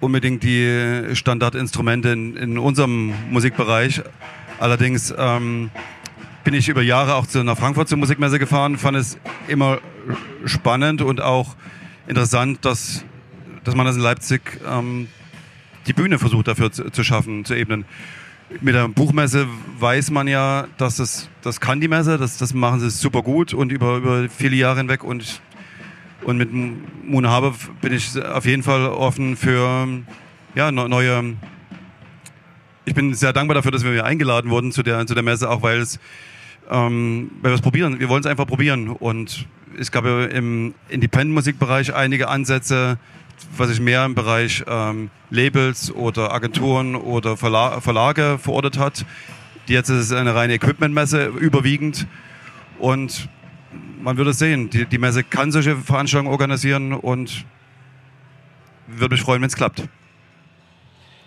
[0.04, 4.02] unbedingt die Standardinstrumente in, in unserem Musikbereich.
[4.60, 5.70] Allerdings ähm,
[6.44, 9.78] bin ich über Jahre auch zu einer Frankfurt zur Musikmesse gefahren, fand es immer
[10.44, 11.56] spannend und auch
[12.06, 13.04] interessant, dass,
[13.64, 15.08] dass man das in Leipzig ähm,
[15.86, 17.84] die Bühne versucht dafür zu, zu, schaffen, zu ebnen.
[18.60, 22.80] Mit der Buchmesse weiß man ja, dass das, das kann die Messe, das, das machen
[22.80, 25.40] sie super gut und über, über viele Jahre hinweg und
[26.24, 29.88] und mit Moon Harbor bin ich auf jeden Fall offen für
[30.54, 31.36] ja, neue.
[32.86, 35.62] Ich bin sehr dankbar dafür, dass wir eingeladen wurden zu der, zu der Messe, auch
[35.62, 35.98] weil es
[36.70, 38.00] ähm, weil wir es probieren.
[38.00, 38.88] Wir wollen es einfach probieren.
[38.88, 39.46] Und
[39.78, 42.98] es gab ja im Independent-Musikbereich einige Ansätze,
[43.56, 49.04] was sich mehr im Bereich ähm, Labels oder Agenturen oder Verla Verlage verortet hat.
[49.66, 52.06] Jetzt ist es eine reine Equipment-Messe überwiegend.
[52.78, 53.28] Und
[54.04, 54.70] man würde es sehen.
[54.70, 57.44] Die, die Messe kann solche Veranstaltungen organisieren und
[58.86, 59.88] würde mich freuen, wenn es klappt.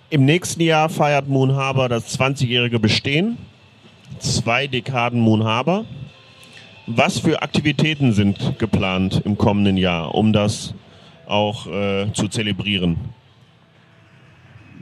[0.09, 3.37] Im nächsten Jahr feiert Moon Harbor das 20-jährige Bestehen.
[4.19, 5.85] Zwei Dekaden Moon Harbor.
[6.85, 10.73] Was für Aktivitäten sind geplant im kommenden Jahr, um das
[11.25, 12.97] auch äh, zu zelebrieren?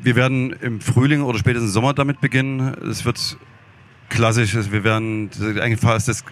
[0.05, 2.75] wir werden im Frühling oder spätestens Sommer damit beginnen.
[2.89, 3.38] Es wird
[4.09, 6.23] klassisch, wir werden eigentlich fast das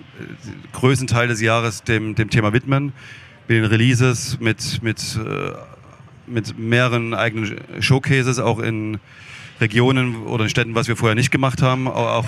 [0.73, 2.93] größten Teil des Jahres dem, dem Thema widmen.
[3.47, 5.51] Mit den Releases, mit, mit, äh,
[6.27, 8.99] mit mehreren eigenen Showcases, auch in
[9.59, 11.87] Regionen oder in Städten, was wir vorher nicht gemacht haben.
[11.87, 12.25] Auch,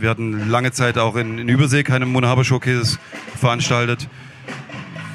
[0.00, 2.98] wir hatten lange Zeit auch in, in Übersee keine Monahaber Showcases
[3.36, 4.08] veranstaltet,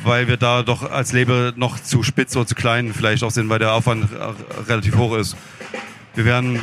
[0.04, 3.50] weil wir da doch als Label noch zu spitz oder zu klein vielleicht auch sind,
[3.50, 4.08] weil der Aufwand
[4.68, 5.36] relativ hoch ist.
[6.16, 6.60] Wir werden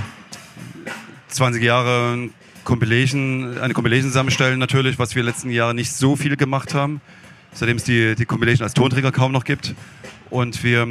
[1.29, 2.31] 20 Jahre
[2.65, 7.01] Compilation, eine Compilation zusammenstellen natürlich, was wir letzten Jahren nicht so viel gemacht haben,
[7.53, 9.75] seitdem es die, die Compilation als Tonträger kaum noch gibt.
[10.31, 10.87] Und wir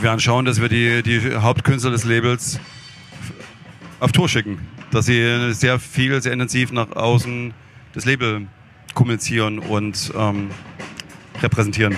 [0.00, 2.60] werden schauen, dass wir die, die Hauptkünstler des Labels
[4.00, 4.58] auf Tour schicken.
[4.90, 7.54] Dass sie sehr viel, sehr intensiv nach außen
[7.94, 8.46] das Label
[8.94, 10.50] kommunizieren und ähm,
[11.42, 11.96] repräsentieren.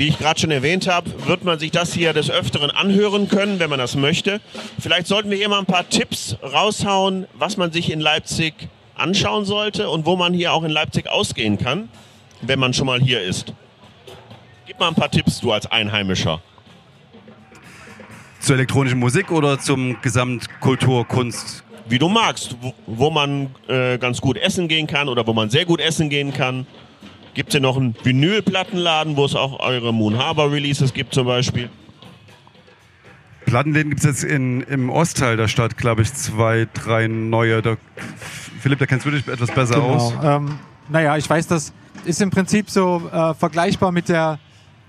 [0.00, 3.58] Wie ich gerade schon erwähnt habe, wird man sich das hier des Öfteren anhören können,
[3.58, 4.40] wenn man das möchte.
[4.78, 8.54] Vielleicht sollten wir hier mal ein paar Tipps raushauen, was man sich in Leipzig
[8.94, 11.90] anschauen sollte und wo man hier auch in Leipzig ausgehen kann,
[12.40, 13.52] wenn man schon mal hier ist.
[14.66, 16.40] Gib mal ein paar Tipps, du als Einheimischer.
[18.40, 21.62] Zur elektronischen Musik oder zum Gesamtkultur, Kunst?
[21.90, 25.50] Wie du magst, wo, wo man äh, ganz gut essen gehen kann oder wo man
[25.50, 26.66] sehr gut essen gehen kann.
[27.34, 31.26] Gibt es hier noch einen Vinylplattenladen, wo es auch eure Moon Harbor Releases gibt zum
[31.26, 31.70] Beispiel?
[33.46, 37.62] Plattenläden gibt es jetzt in, im Ostteil der Stadt, glaube ich, zwei, drei neue.
[37.62, 37.76] Da,
[38.60, 39.94] Philipp, da kennst du dich etwas besser genau.
[39.94, 40.14] aus.
[40.22, 41.72] Ähm, naja, ich weiß, das
[42.04, 44.38] ist im Prinzip so äh, vergleichbar mit der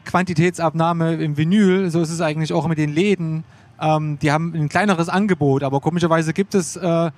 [0.05, 1.89] Quantitätsabnahme im Vinyl.
[1.89, 3.43] So ist es eigentlich auch mit den Läden.
[3.79, 7.11] Ähm, die haben ein kleineres Angebot, aber komischerweise gibt es äh,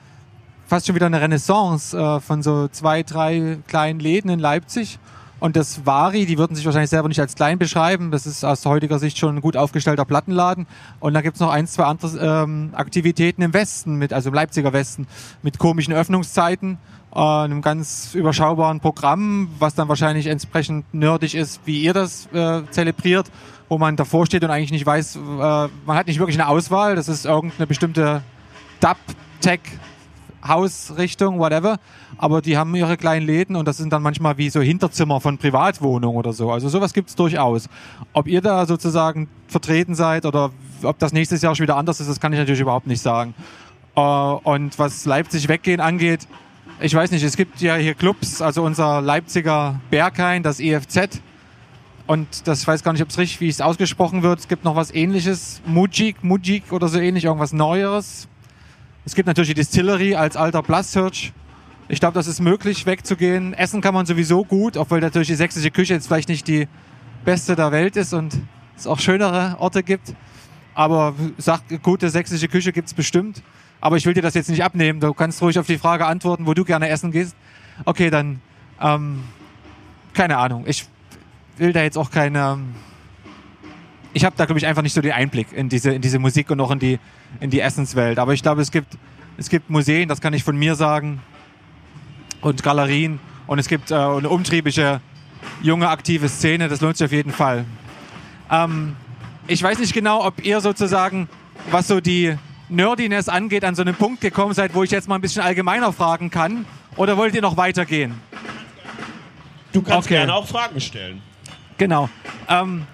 [0.68, 5.00] fast schon wieder eine Renaissance äh, von so zwei, drei kleinen Läden in Leipzig.
[5.44, 8.12] Und das Vari, die würden sich wahrscheinlich selber nicht als klein beschreiben.
[8.12, 10.68] Das ist aus heutiger Sicht schon ein gut aufgestellter Plattenladen.
[11.02, 14.36] Und da gibt es noch ein, zwei andere ähm, Aktivitäten im Westen, mit, also im
[14.36, 15.06] Leipziger Westen,
[15.42, 16.78] mit komischen Öffnungszeiten,
[17.14, 22.62] äh, einem ganz überschaubaren Programm, was dann wahrscheinlich entsprechend nerdig ist, wie ihr das äh,
[22.72, 23.30] zelebriert,
[23.68, 26.96] wo man davor steht und eigentlich nicht weiß, äh, man hat nicht wirklich eine Auswahl.
[26.96, 28.24] Das ist irgendeine bestimmte
[28.80, 29.60] Dub-Tech
[30.46, 31.80] Hausrichtung, whatever.
[32.18, 35.38] Aber die haben ihre kleinen Läden und das sind dann manchmal wie so Hinterzimmer von
[35.38, 36.52] Privatwohnungen oder so.
[36.52, 37.70] Also sowas gibt es durchaus.
[38.14, 40.52] Ob ihr da sozusagen vertreten seid oder
[40.84, 43.34] ob das nächstes Jahr schon wieder anders ist, das kann ich natürlich überhaupt nicht sagen.
[43.96, 46.28] Äh, und was Leipzig weggehen angeht,
[46.80, 51.22] ich weiß nicht, es gibt ja hier Clubs, also unser Leipziger Berghain, das EFZ.
[52.06, 54.40] Und das weiß gar nicht, ob es richtig, wie es ausgesprochen wird.
[54.40, 58.28] Es gibt noch was ähnliches, Mujik, Mujik oder so ähnlich, irgendwas Neueres.
[59.06, 61.34] Es gibt natürlich die Distillery als alter Blastsearch.
[61.90, 63.54] Ich glaube, das ist möglich, wegzugehen.
[63.54, 66.70] Essen kann man sowieso gut, obwohl natürlich die sächsische Küche jetzt vielleicht nicht die
[67.26, 68.38] beste der Welt ist und
[68.78, 70.16] es auch schönere Orte gibt.
[70.74, 73.44] Aber sagt, gute sächsische Küche gibt es bestimmt.
[73.82, 75.02] Aber ich will dir das jetzt nicht abnehmen.
[75.02, 77.36] Du kannst ruhig auf die Frage antworten, wo du gerne essen gehst.
[77.84, 78.40] Okay, dann
[78.82, 79.24] ähm,
[80.14, 80.64] keine Ahnung.
[80.66, 80.86] Ich
[81.58, 82.58] will da jetzt auch keine
[84.14, 86.52] ich habe da, glaube ich, einfach nicht so den Einblick in diese, in diese Musik
[86.52, 87.00] und auch in die,
[87.40, 88.20] in die Essenswelt.
[88.20, 88.98] Aber ich glaube, es gibt,
[89.38, 91.22] es gibt Museen, das kann ich von mir sagen,
[92.42, 95.02] und Galerien und es gibt äh, eine umtriebige,
[95.62, 96.68] junge, aktive Szene.
[96.68, 97.66] Das lohnt sich auf jeden Fall.
[98.52, 98.96] Ähm,
[99.48, 101.28] ich weiß nicht genau, ob ihr sozusagen,
[101.72, 102.38] was so die
[102.70, 105.94] Nerdiness angeht, an so einen Punkt gekommen seid, wo ich jetzt mal ein bisschen allgemeiner
[105.94, 106.66] fragen kann.
[106.96, 108.14] Oder wollt ihr noch weitergehen?
[109.72, 110.18] Du kannst okay.
[110.18, 111.22] gerne auch Fragen stellen.
[111.78, 112.10] Genau.
[112.48, 112.86] Ähm,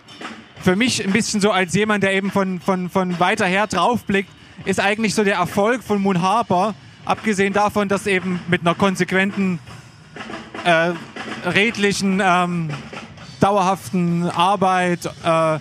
[0.61, 4.29] für mich ein bisschen so als jemand, der eben von, von, von weiter her draufblickt,
[4.65, 9.59] ist eigentlich so der Erfolg von Moon Harper, abgesehen davon, dass eben mit einer konsequenten,
[10.65, 10.91] äh,
[11.47, 12.69] redlichen, ähm,
[13.39, 15.59] dauerhaften Arbeit äh,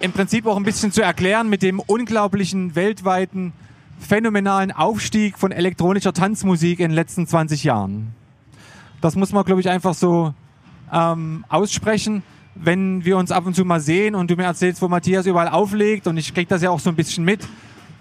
[0.00, 3.52] im Prinzip auch ein bisschen zu erklären mit dem unglaublichen weltweiten
[4.00, 8.14] phänomenalen Aufstieg von elektronischer Tanzmusik in den letzten 20 Jahren.
[9.00, 10.32] Das muss man, glaube ich, einfach so
[10.92, 12.22] ähm, aussprechen
[12.60, 15.48] wenn wir uns ab und zu mal sehen und du mir erzählst, wo Matthias überall
[15.48, 17.46] auflegt und ich kriege das ja auch so ein bisschen mit,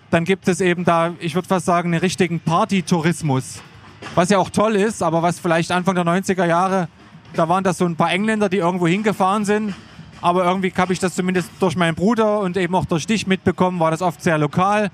[0.09, 3.61] dann gibt es eben da, ich würde fast sagen, einen richtigen Partytourismus.
[4.15, 6.87] Was ja auch toll ist, aber was vielleicht Anfang der 90er Jahre,
[7.33, 9.73] da waren das so ein paar Engländer, die irgendwo hingefahren sind.
[10.21, 13.79] Aber irgendwie habe ich das zumindest durch meinen Bruder und eben auch durch dich mitbekommen,
[13.79, 14.89] war das oft sehr lokal.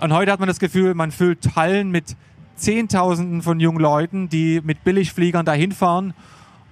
[0.00, 2.16] Und heute hat man das Gefühl, man füllt Hallen mit
[2.54, 6.14] Zehntausenden von jungen Leuten, die mit Billigfliegern dahin fahren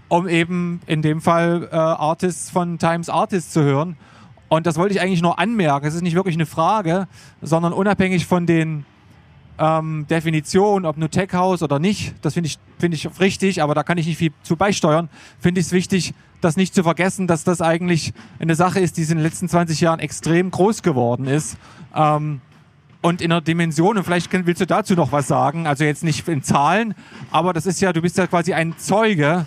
[0.09, 3.97] um eben in dem Fall äh, Artists von Times Artists zu hören.
[4.49, 5.87] Und das wollte ich eigentlich nur anmerken.
[5.87, 7.07] Es ist nicht wirklich eine Frage,
[7.43, 8.87] sondern unabhängig von den
[9.59, 13.75] ähm, Definition, ob nur Tech House oder nicht, das finde ich, finde ich richtig, aber
[13.75, 15.09] da kann ich nicht viel zu beisteuern.
[15.39, 19.03] Finde ich es wichtig, das nicht zu vergessen, dass das eigentlich eine Sache ist, die
[19.03, 21.59] in den letzten 20 Jahren extrem groß geworden ist.
[21.95, 22.41] Ähm,
[23.01, 26.27] und in der Dimension, und vielleicht willst du dazu noch was sagen, also jetzt nicht
[26.29, 26.95] in Zahlen,
[27.31, 29.47] aber das ist ja, du bist ja quasi ein Zeuge,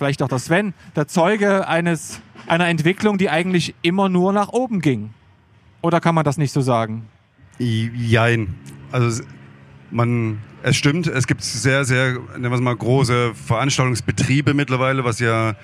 [0.00, 4.80] vielleicht auch der Sven, der Zeuge eines, einer Entwicklung, die eigentlich immer nur nach oben
[4.80, 5.10] ging.
[5.82, 7.06] Oder kann man das nicht so sagen?
[7.58, 8.54] Jein.
[8.92, 9.22] Also
[9.90, 15.18] man, es stimmt, es gibt sehr, sehr, nennen wir es mal, große Veranstaltungsbetriebe mittlerweile, was
[15.18, 15.54] ja,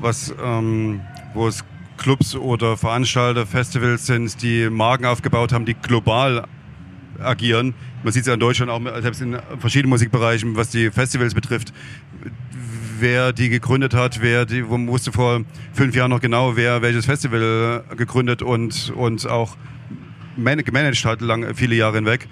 [0.00, 1.00] was, ähm,
[1.32, 1.64] wo es
[1.96, 6.44] Clubs oder Veranstalter, Festivals sind, die Marken aufgebaut haben, die global
[7.18, 7.72] agieren.
[8.02, 11.72] Man sieht es ja in Deutschland auch, selbst in verschiedenen Musikbereichen, was die Festivals betrifft.
[12.98, 15.42] Wer die gegründet hat, wer die, wo wusste vor
[15.72, 19.56] fünf Jahren noch genau, wer welches Festival gegründet und, und auch
[20.36, 22.28] gemanagt hat, lang, viele Jahre hinweg.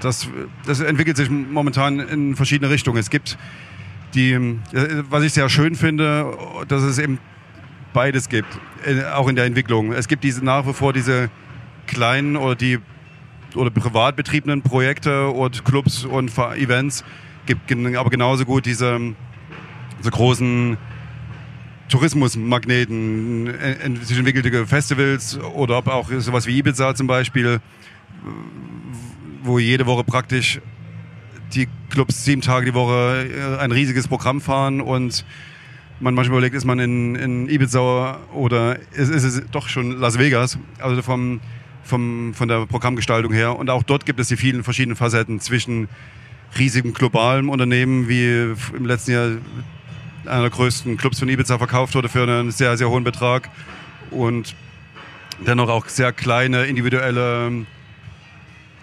[0.00, 0.28] Das,
[0.66, 2.98] das entwickelt sich momentan in verschiedene Richtungen.
[2.98, 3.38] Es gibt
[4.14, 4.58] die,
[5.10, 6.36] was ich sehr schön finde,
[6.68, 7.18] dass es eben
[7.92, 8.48] beides gibt,
[9.14, 9.92] auch in der Entwicklung.
[9.92, 11.30] Es gibt diese nach wie vor diese
[11.86, 12.78] kleinen oder die
[13.54, 17.04] oder privat betriebenen Projekte und Clubs und Events,
[17.46, 19.14] gibt aber genauso gut diese,
[19.98, 20.76] diese großen
[21.88, 23.46] Tourismusmagneten,
[24.02, 27.60] sich entwickelte Festivals oder ob auch sowas wie Ibiza zum Beispiel,
[29.42, 30.60] wo jede Woche praktisch
[31.54, 35.24] die Clubs sieben Tage die Woche äh, ein riesiges Programm fahren und
[36.00, 40.18] man manchmal überlegt, ist man in, in Ibiza oder ist, ist es doch schon Las
[40.18, 41.40] Vegas, also vom,
[41.84, 43.56] vom, von der Programmgestaltung her.
[43.56, 45.88] Und auch dort gibt es die vielen verschiedenen Facetten zwischen
[46.58, 49.30] riesigen globalen Unternehmen, wie im letzten Jahr
[50.28, 53.50] einer der größten Clubs von Ibiza verkauft wurde für einen sehr, sehr hohen Betrag
[54.10, 54.54] und
[55.46, 57.66] dennoch auch sehr kleine, individuelle,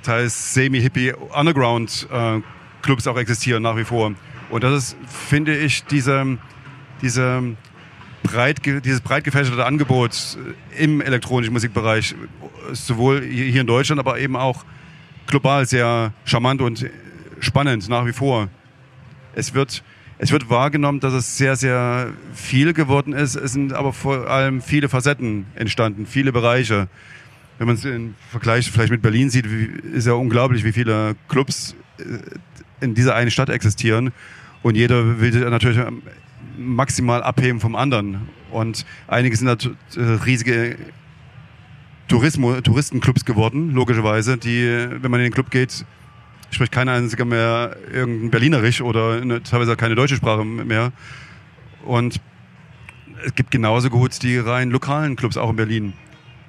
[0.03, 4.13] teils semi-hippie Underground-Clubs äh, auch existieren nach wie vor.
[4.49, 6.37] Und das ist, finde ich, diese
[7.03, 7.55] diese
[8.23, 10.37] breit, dieses breit gefächerte Angebot
[10.77, 12.15] im elektronischen Musikbereich,
[12.71, 14.63] sowohl hier in Deutschland, aber eben auch
[15.27, 16.89] global sehr charmant und
[17.39, 18.47] spannend nach wie vor.
[19.35, 19.83] Es wird,
[20.23, 23.35] es wird wahrgenommen, dass es sehr, sehr viel geworden ist.
[23.35, 26.87] Es sind aber vor allem viele Facetten entstanden, viele Bereiche.
[27.57, 31.75] Wenn man es im Vergleich vielleicht mit Berlin sieht, ist ja unglaublich, wie viele Clubs
[31.97, 32.03] äh,
[32.79, 34.13] in dieser einen Stadt existieren.
[34.61, 35.81] Und jeder will natürlich
[36.57, 38.29] maximal abheben vom anderen.
[38.49, 40.77] Und einige sind halt riesige
[42.07, 45.85] Tourismo, Touristenclubs geworden, logischerweise, die, wenn man in den Club geht,
[46.53, 50.91] spricht keiner einziger mehr irgendein Berlinerisch oder eine, teilweise keine deutsche Sprache mehr.
[51.85, 52.19] Und
[53.25, 55.93] es gibt genauso gut die rein lokalen Clubs auch in Berlin.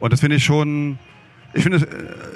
[0.00, 0.98] Und das finde ich schon,
[1.52, 1.78] ich finde,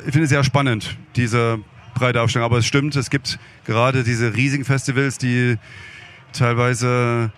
[0.06, 1.58] ich finde es sehr spannend, diese
[1.94, 2.46] breite Aufstellung.
[2.46, 5.56] Aber es stimmt, es gibt gerade diese riesigen Festivals, die
[6.32, 7.30] teilweise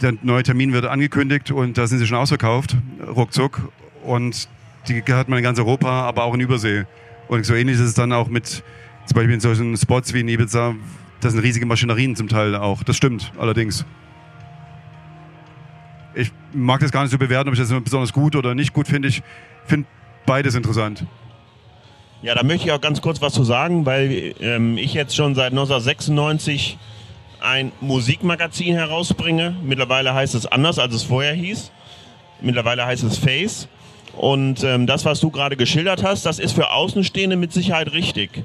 [0.00, 2.76] der neue Termin wird angekündigt und da sind sie schon ausverkauft,
[3.06, 3.70] ruckzuck.
[4.02, 4.48] Und
[4.88, 6.84] die hat man in ganz Europa, aber auch in Übersee.
[7.30, 8.64] Und so ähnlich ist es dann auch mit,
[9.06, 10.74] zum Beispiel in solchen Spots wie in Ibiza,
[11.20, 12.82] das sind riesige Maschinerien zum Teil auch.
[12.82, 13.86] Das stimmt allerdings.
[16.12, 18.88] Ich mag das gar nicht so bewerten, ob ich das besonders gut oder nicht gut
[18.88, 19.06] finde.
[19.06, 19.22] Ich
[19.64, 19.86] finde
[20.26, 21.06] beides interessant.
[22.20, 25.36] Ja, da möchte ich auch ganz kurz was zu sagen, weil ähm, ich jetzt schon
[25.36, 26.78] seit 1996
[27.40, 29.54] ein Musikmagazin herausbringe.
[29.62, 31.70] Mittlerweile heißt es anders, als es vorher hieß.
[32.40, 33.68] Mittlerweile heißt es Face.
[34.16, 38.44] Und ähm, das, was du gerade geschildert hast, das ist für Außenstehende mit Sicherheit richtig.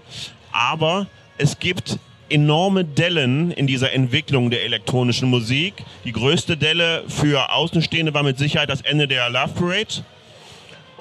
[0.51, 1.07] Aber
[1.37, 1.99] es gibt
[2.29, 5.73] enorme Dellen in dieser Entwicklung der elektronischen Musik.
[6.05, 10.03] Die größte Delle für Außenstehende war mit Sicherheit das Ende der Love Parade.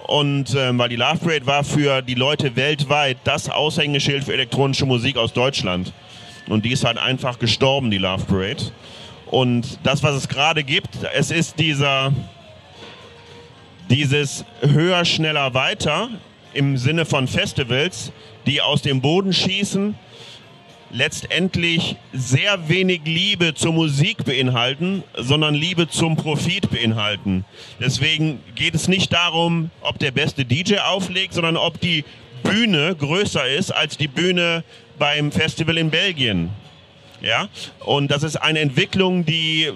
[0.07, 4.85] Und ähm, weil die Love Parade war für die Leute weltweit das Aushängeschild für elektronische
[4.85, 5.93] Musik aus Deutschland.
[6.49, 8.73] Und die ist halt einfach gestorben, die Love Parade.
[9.31, 12.13] Und das, was es gerade gibt, es ist dieser,
[13.91, 16.09] dieses höher, schneller, weiter
[16.53, 18.13] im Sinne von Festivals,
[18.47, 19.95] die aus dem Boden schießen,
[20.91, 27.45] letztendlich sehr wenig Liebe zur Musik beinhalten, sondern Liebe zum Profit beinhalten.
[27.81, 32.05] Deswegen geht es nicht darum, ob der beste DJ auflegt, sondern ob die
[32.45, 34.63] Bühne größer ist als die Bühne
[34.99, 36.51] beim Festival in Belgien.
[37.21, 37.49] Ja,
[37.81, 39.71] und das ist eine Entwicklung, die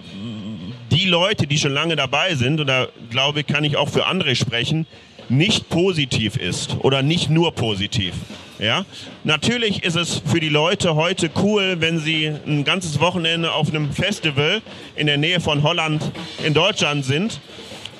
[0.99, 4.35] die Leute, die schon lange dabei sind, oder glaube ich, kann ich auch für andere
[4.35, 4.85] sprechen,
[5.29, 8.15] nicht positiv ist oder nicht nur positiv.
[8.59, 8.85] Ja,
[9.23, 13.93] natürlich ist es für die Leute heute cool, wenn sie ein ganzes Wochenende auf einem
[13.93, 14.61] Festival
[14.97, 16.03] in der Nähe von Holland
[16.45, 17.39] in Deutschland sind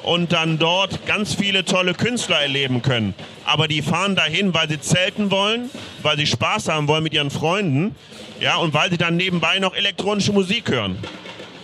[0.03, 3.15] und dann dort ganz viele tolle Künstler erleben können.
[3.45, 5.71] Aber die fahren dahin, weil sie zelten wollen,
[6.03, 7.95] weil sie Spaß haben wollen mit ihren Freunden,
[8.41, 10.99] ja, und weil sie dann nebenbei noch elektronische Musik hören.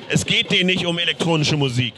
[0.08, 1.94] Es geht denen nicht um elektronische Musik,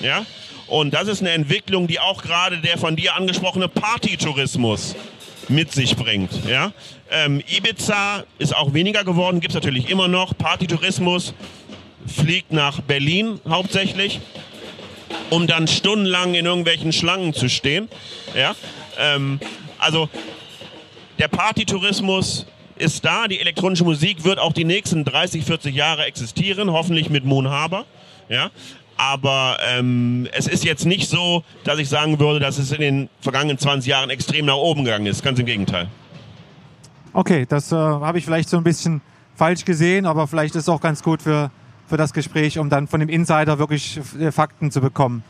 [0.00, 0.24] ja.
[0.66, 4.96] Und das ist eine Entwicklung, die auch gerade der von dir angesprochene Partytourismus
[5.48, 6.30] mit sich bringt.
[6.48, 6.72] Ja?
[7.10, 10.36] Ähm, Ibiza ist auch weniger geworden, gibt es natürlich immer noch.
[10.36, 11.34] Partytourismus
[12.06, 14.20] fliegt nach Berlin hauptsächlich,
[15.30, 17.88] um dann stundenlang in irgendwelchen Schlangen zu stehen.
[18.34, 18.54] Ja?
[18.98, 19.40] Ähm,
[19.78, 20.08] also
[21.18, 22.46] der Partytourismus
[22.76, 27.24] ist da, die elektronische Musik wird auch die nächsten 30, 40 Jahre existieren, hoffentlich mit
[27.24, 27.84] Moon Harbor.
[28.28, 28.50] Ja?
[28.96, 33.08] Aber ähm, es ist jetzt nicht so, dass ich sagen würde, dass es in den
[33.20, 35.22] vergangenen 20 Jahren extrem nach oben gegangen ist.
[35.22, 35.88] Ganz im Gegenteil.
[37.12, 39.00] Okay, das äh, habe ich vielleicht so ein bisschen
[39.36, 41.50] falsch gesehen, aber vielleicht ist es auch ganz gut für,
[41.86, 45.22] für das Gespräch, um dann von dem Insider wirklich äh, Fakten zu bekommen.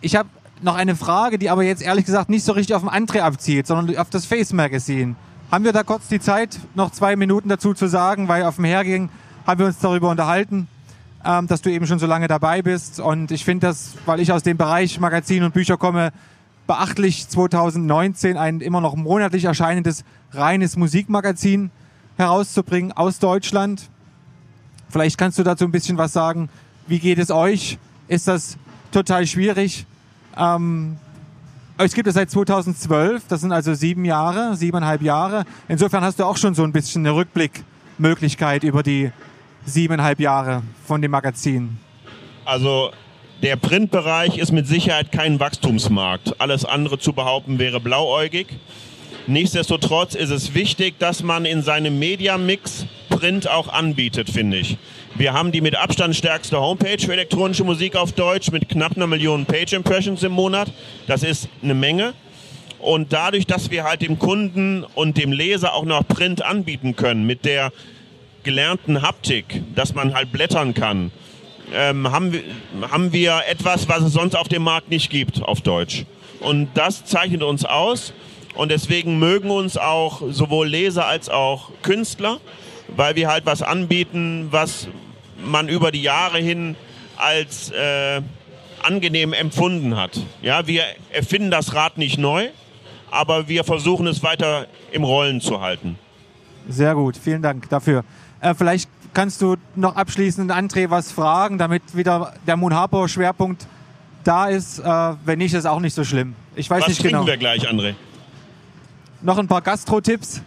[0.00, 0.28] Ich habe
[0.62, 3.66] noch eine Frage, die aber jetzt ehrlich gesagt nicht so richtig auf den André abzielt,
[3.66, 5.16] sondern auf das Face Magazine.
[5.52, 8.64] Haben wir da kurz die Zeit, noch zwei Minuten dazu zu sagen, weil auf dem
[8.64, 9.10] Herging
[9.46, 10.66] haben wir uns darüber unterhalten
[11.24, 13.00] ähm, dass du eben schon so lange dabei bist.
[13.00, 16.12] Und ich finde das, weil ich aus dem Bereich Magazin und Bücher komme,
[16.66, 21.70] beachtlich 2019 ein immer noch monatlich erscheinendes reines Musikmagazin
[22.16, 23.88] herauszubringen aus Deutschland.
[24.88, 26.48] Vielleicht kannst du dazu ein bisschen was sagen.
[26.86, 27.78] Wie geht es euch?
[28.08, 28.56] Ist das
[28.90, 29.86] total schwierig?
[30.36, 30.96] Ähm,
[31.84, 35.44] es gibt es seit 2012, das sind also sieben Jahre, siebeneinhalb Jahre.
[35.68, 39.10] Insofern hast du auch schon so ein bisschen eine Rückblickmöglichkeit über die
[39.64, 41.78] siebeneinhalb Jahre von dem Magazin?
[42.44, 42.90] Also
[43.42, 46.40] der Printbereich ist mit Sicherheit kein Wachstumsmarkt.
[46.40, 48.46] Alles andere zu behaupten wäre blauäugig.
[49.26, 54.78] Nichtsdestotrotz ist es wichtig, dass man in seinem Mediamix Print auch anbietet, finde ich.
[55.14, 59.06] Wir haben die mit Abstand stärkste Homepage für elektronische Musik auf Deutsch mit knapp einer
[59.06, 60.72] Million Page Impressions im Monat.
[61.06, 62.14] Das ist eine Menge.
[62.78, 67.26] Und dadurch, dass wir halt dem Kunden und dem Leser auch noch Print anbieten können
[67.26, 67.72] mit der
[68.42, 71.12] gelernten Haptik, dass man halt blättern kann,
[71.74, 72.42] ähm, haben, wir,
[72.90, 76.06] haben wir etwas, was es sonst auf dem Markt nicht gibt auf Deutsch.
[76.40, 78.14] Und das zeichnet uns aus.
[78.54, 82.40] Und deswegen mögen uns auch sowohl Leser als auch Künstler,
[82.96, 84.88] weil wir halt was anbieten, was
[85.44, 86.76] man über die Jahre hin
[87.16, 88.22] als äh,
[88.82, 90.20] angenehm empfunden hat.
[90.40, 90.82] Ja, wir
[91.12, 92.48] erfinden das Rad nicht neu,
[93.10, 95.98] aber wir versuchen es weiter im Rollen zu halten.
[96.68, 98.04] Sehr gut, vielen Dank dafür.
[98.40, 103.66] Äh, vielleicht kannst du noch abschließend André was fragen, damit wieder der Moon Harbour Schwerpunkt
[104.24, 104.78] da ist.
[104.78, 106.34] Äh, wenn nicht, ist auch nicht so schlimm.
[106.54, 107.20] Ich weiß was nicht genau.
[107.20, 107.94] Was wir gleich, André?
[109.20, 110.42] Noch ein paar Gastro-Tipps?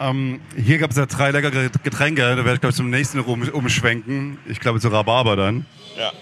[0.00, 2.22] Ähm, hier gab es ja drei leckere Getränke.
[2.22, 4.38] Da werde ich, glaube ich, zum nächsten um, umschwenken.
[4.48, 5.66] Ich glaube, zu Rhabarber dann.
[5.98, 6.12] Ja.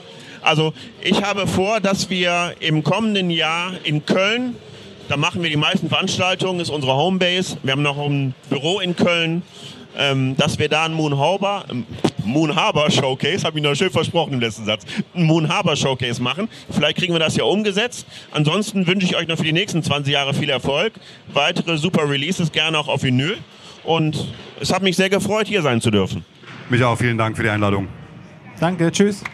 [0.43, 4.57] Also, ich habe vor, dass wir im kommenden Jahr in Köln
[5.09, 7.57] da machen wir die meisten Veranstaltungen, ist unsere Homebase.
[7.62, 9.43] Wir haben noch ein Büro in Köln,
[9.97, 11.87] ähm, dass wir da einen Moon Harbor, ähm,
[12.24, 16.22] Moon Harbor Showcase, habe ich noch schön versprochen im letzten Satz, einen Moon Harbor Showcase
[16.22, 16.51] machen.
[16.70, 18.07] Vielleicht kriegen wir das ja umgesetzt.
[18.33, 20.93] Ansonsten wünsche ich euch noch für die nächsten 20 Jahre viel Erfolg.
[21.33, 23.39] Weitere super Releases gerne auch auf Vinyl.
[23.89, 24.22] Und
[24.61, 26.22] es hat mich sehr gefreut, hier sein zu dürfen.
[26.68, 26.99] Mich auch.
[26.99, 27.89] Vielen Dank für die Einladung.
[28.61, 28.93] Danke.
[28.93, 29.24] Tschüss.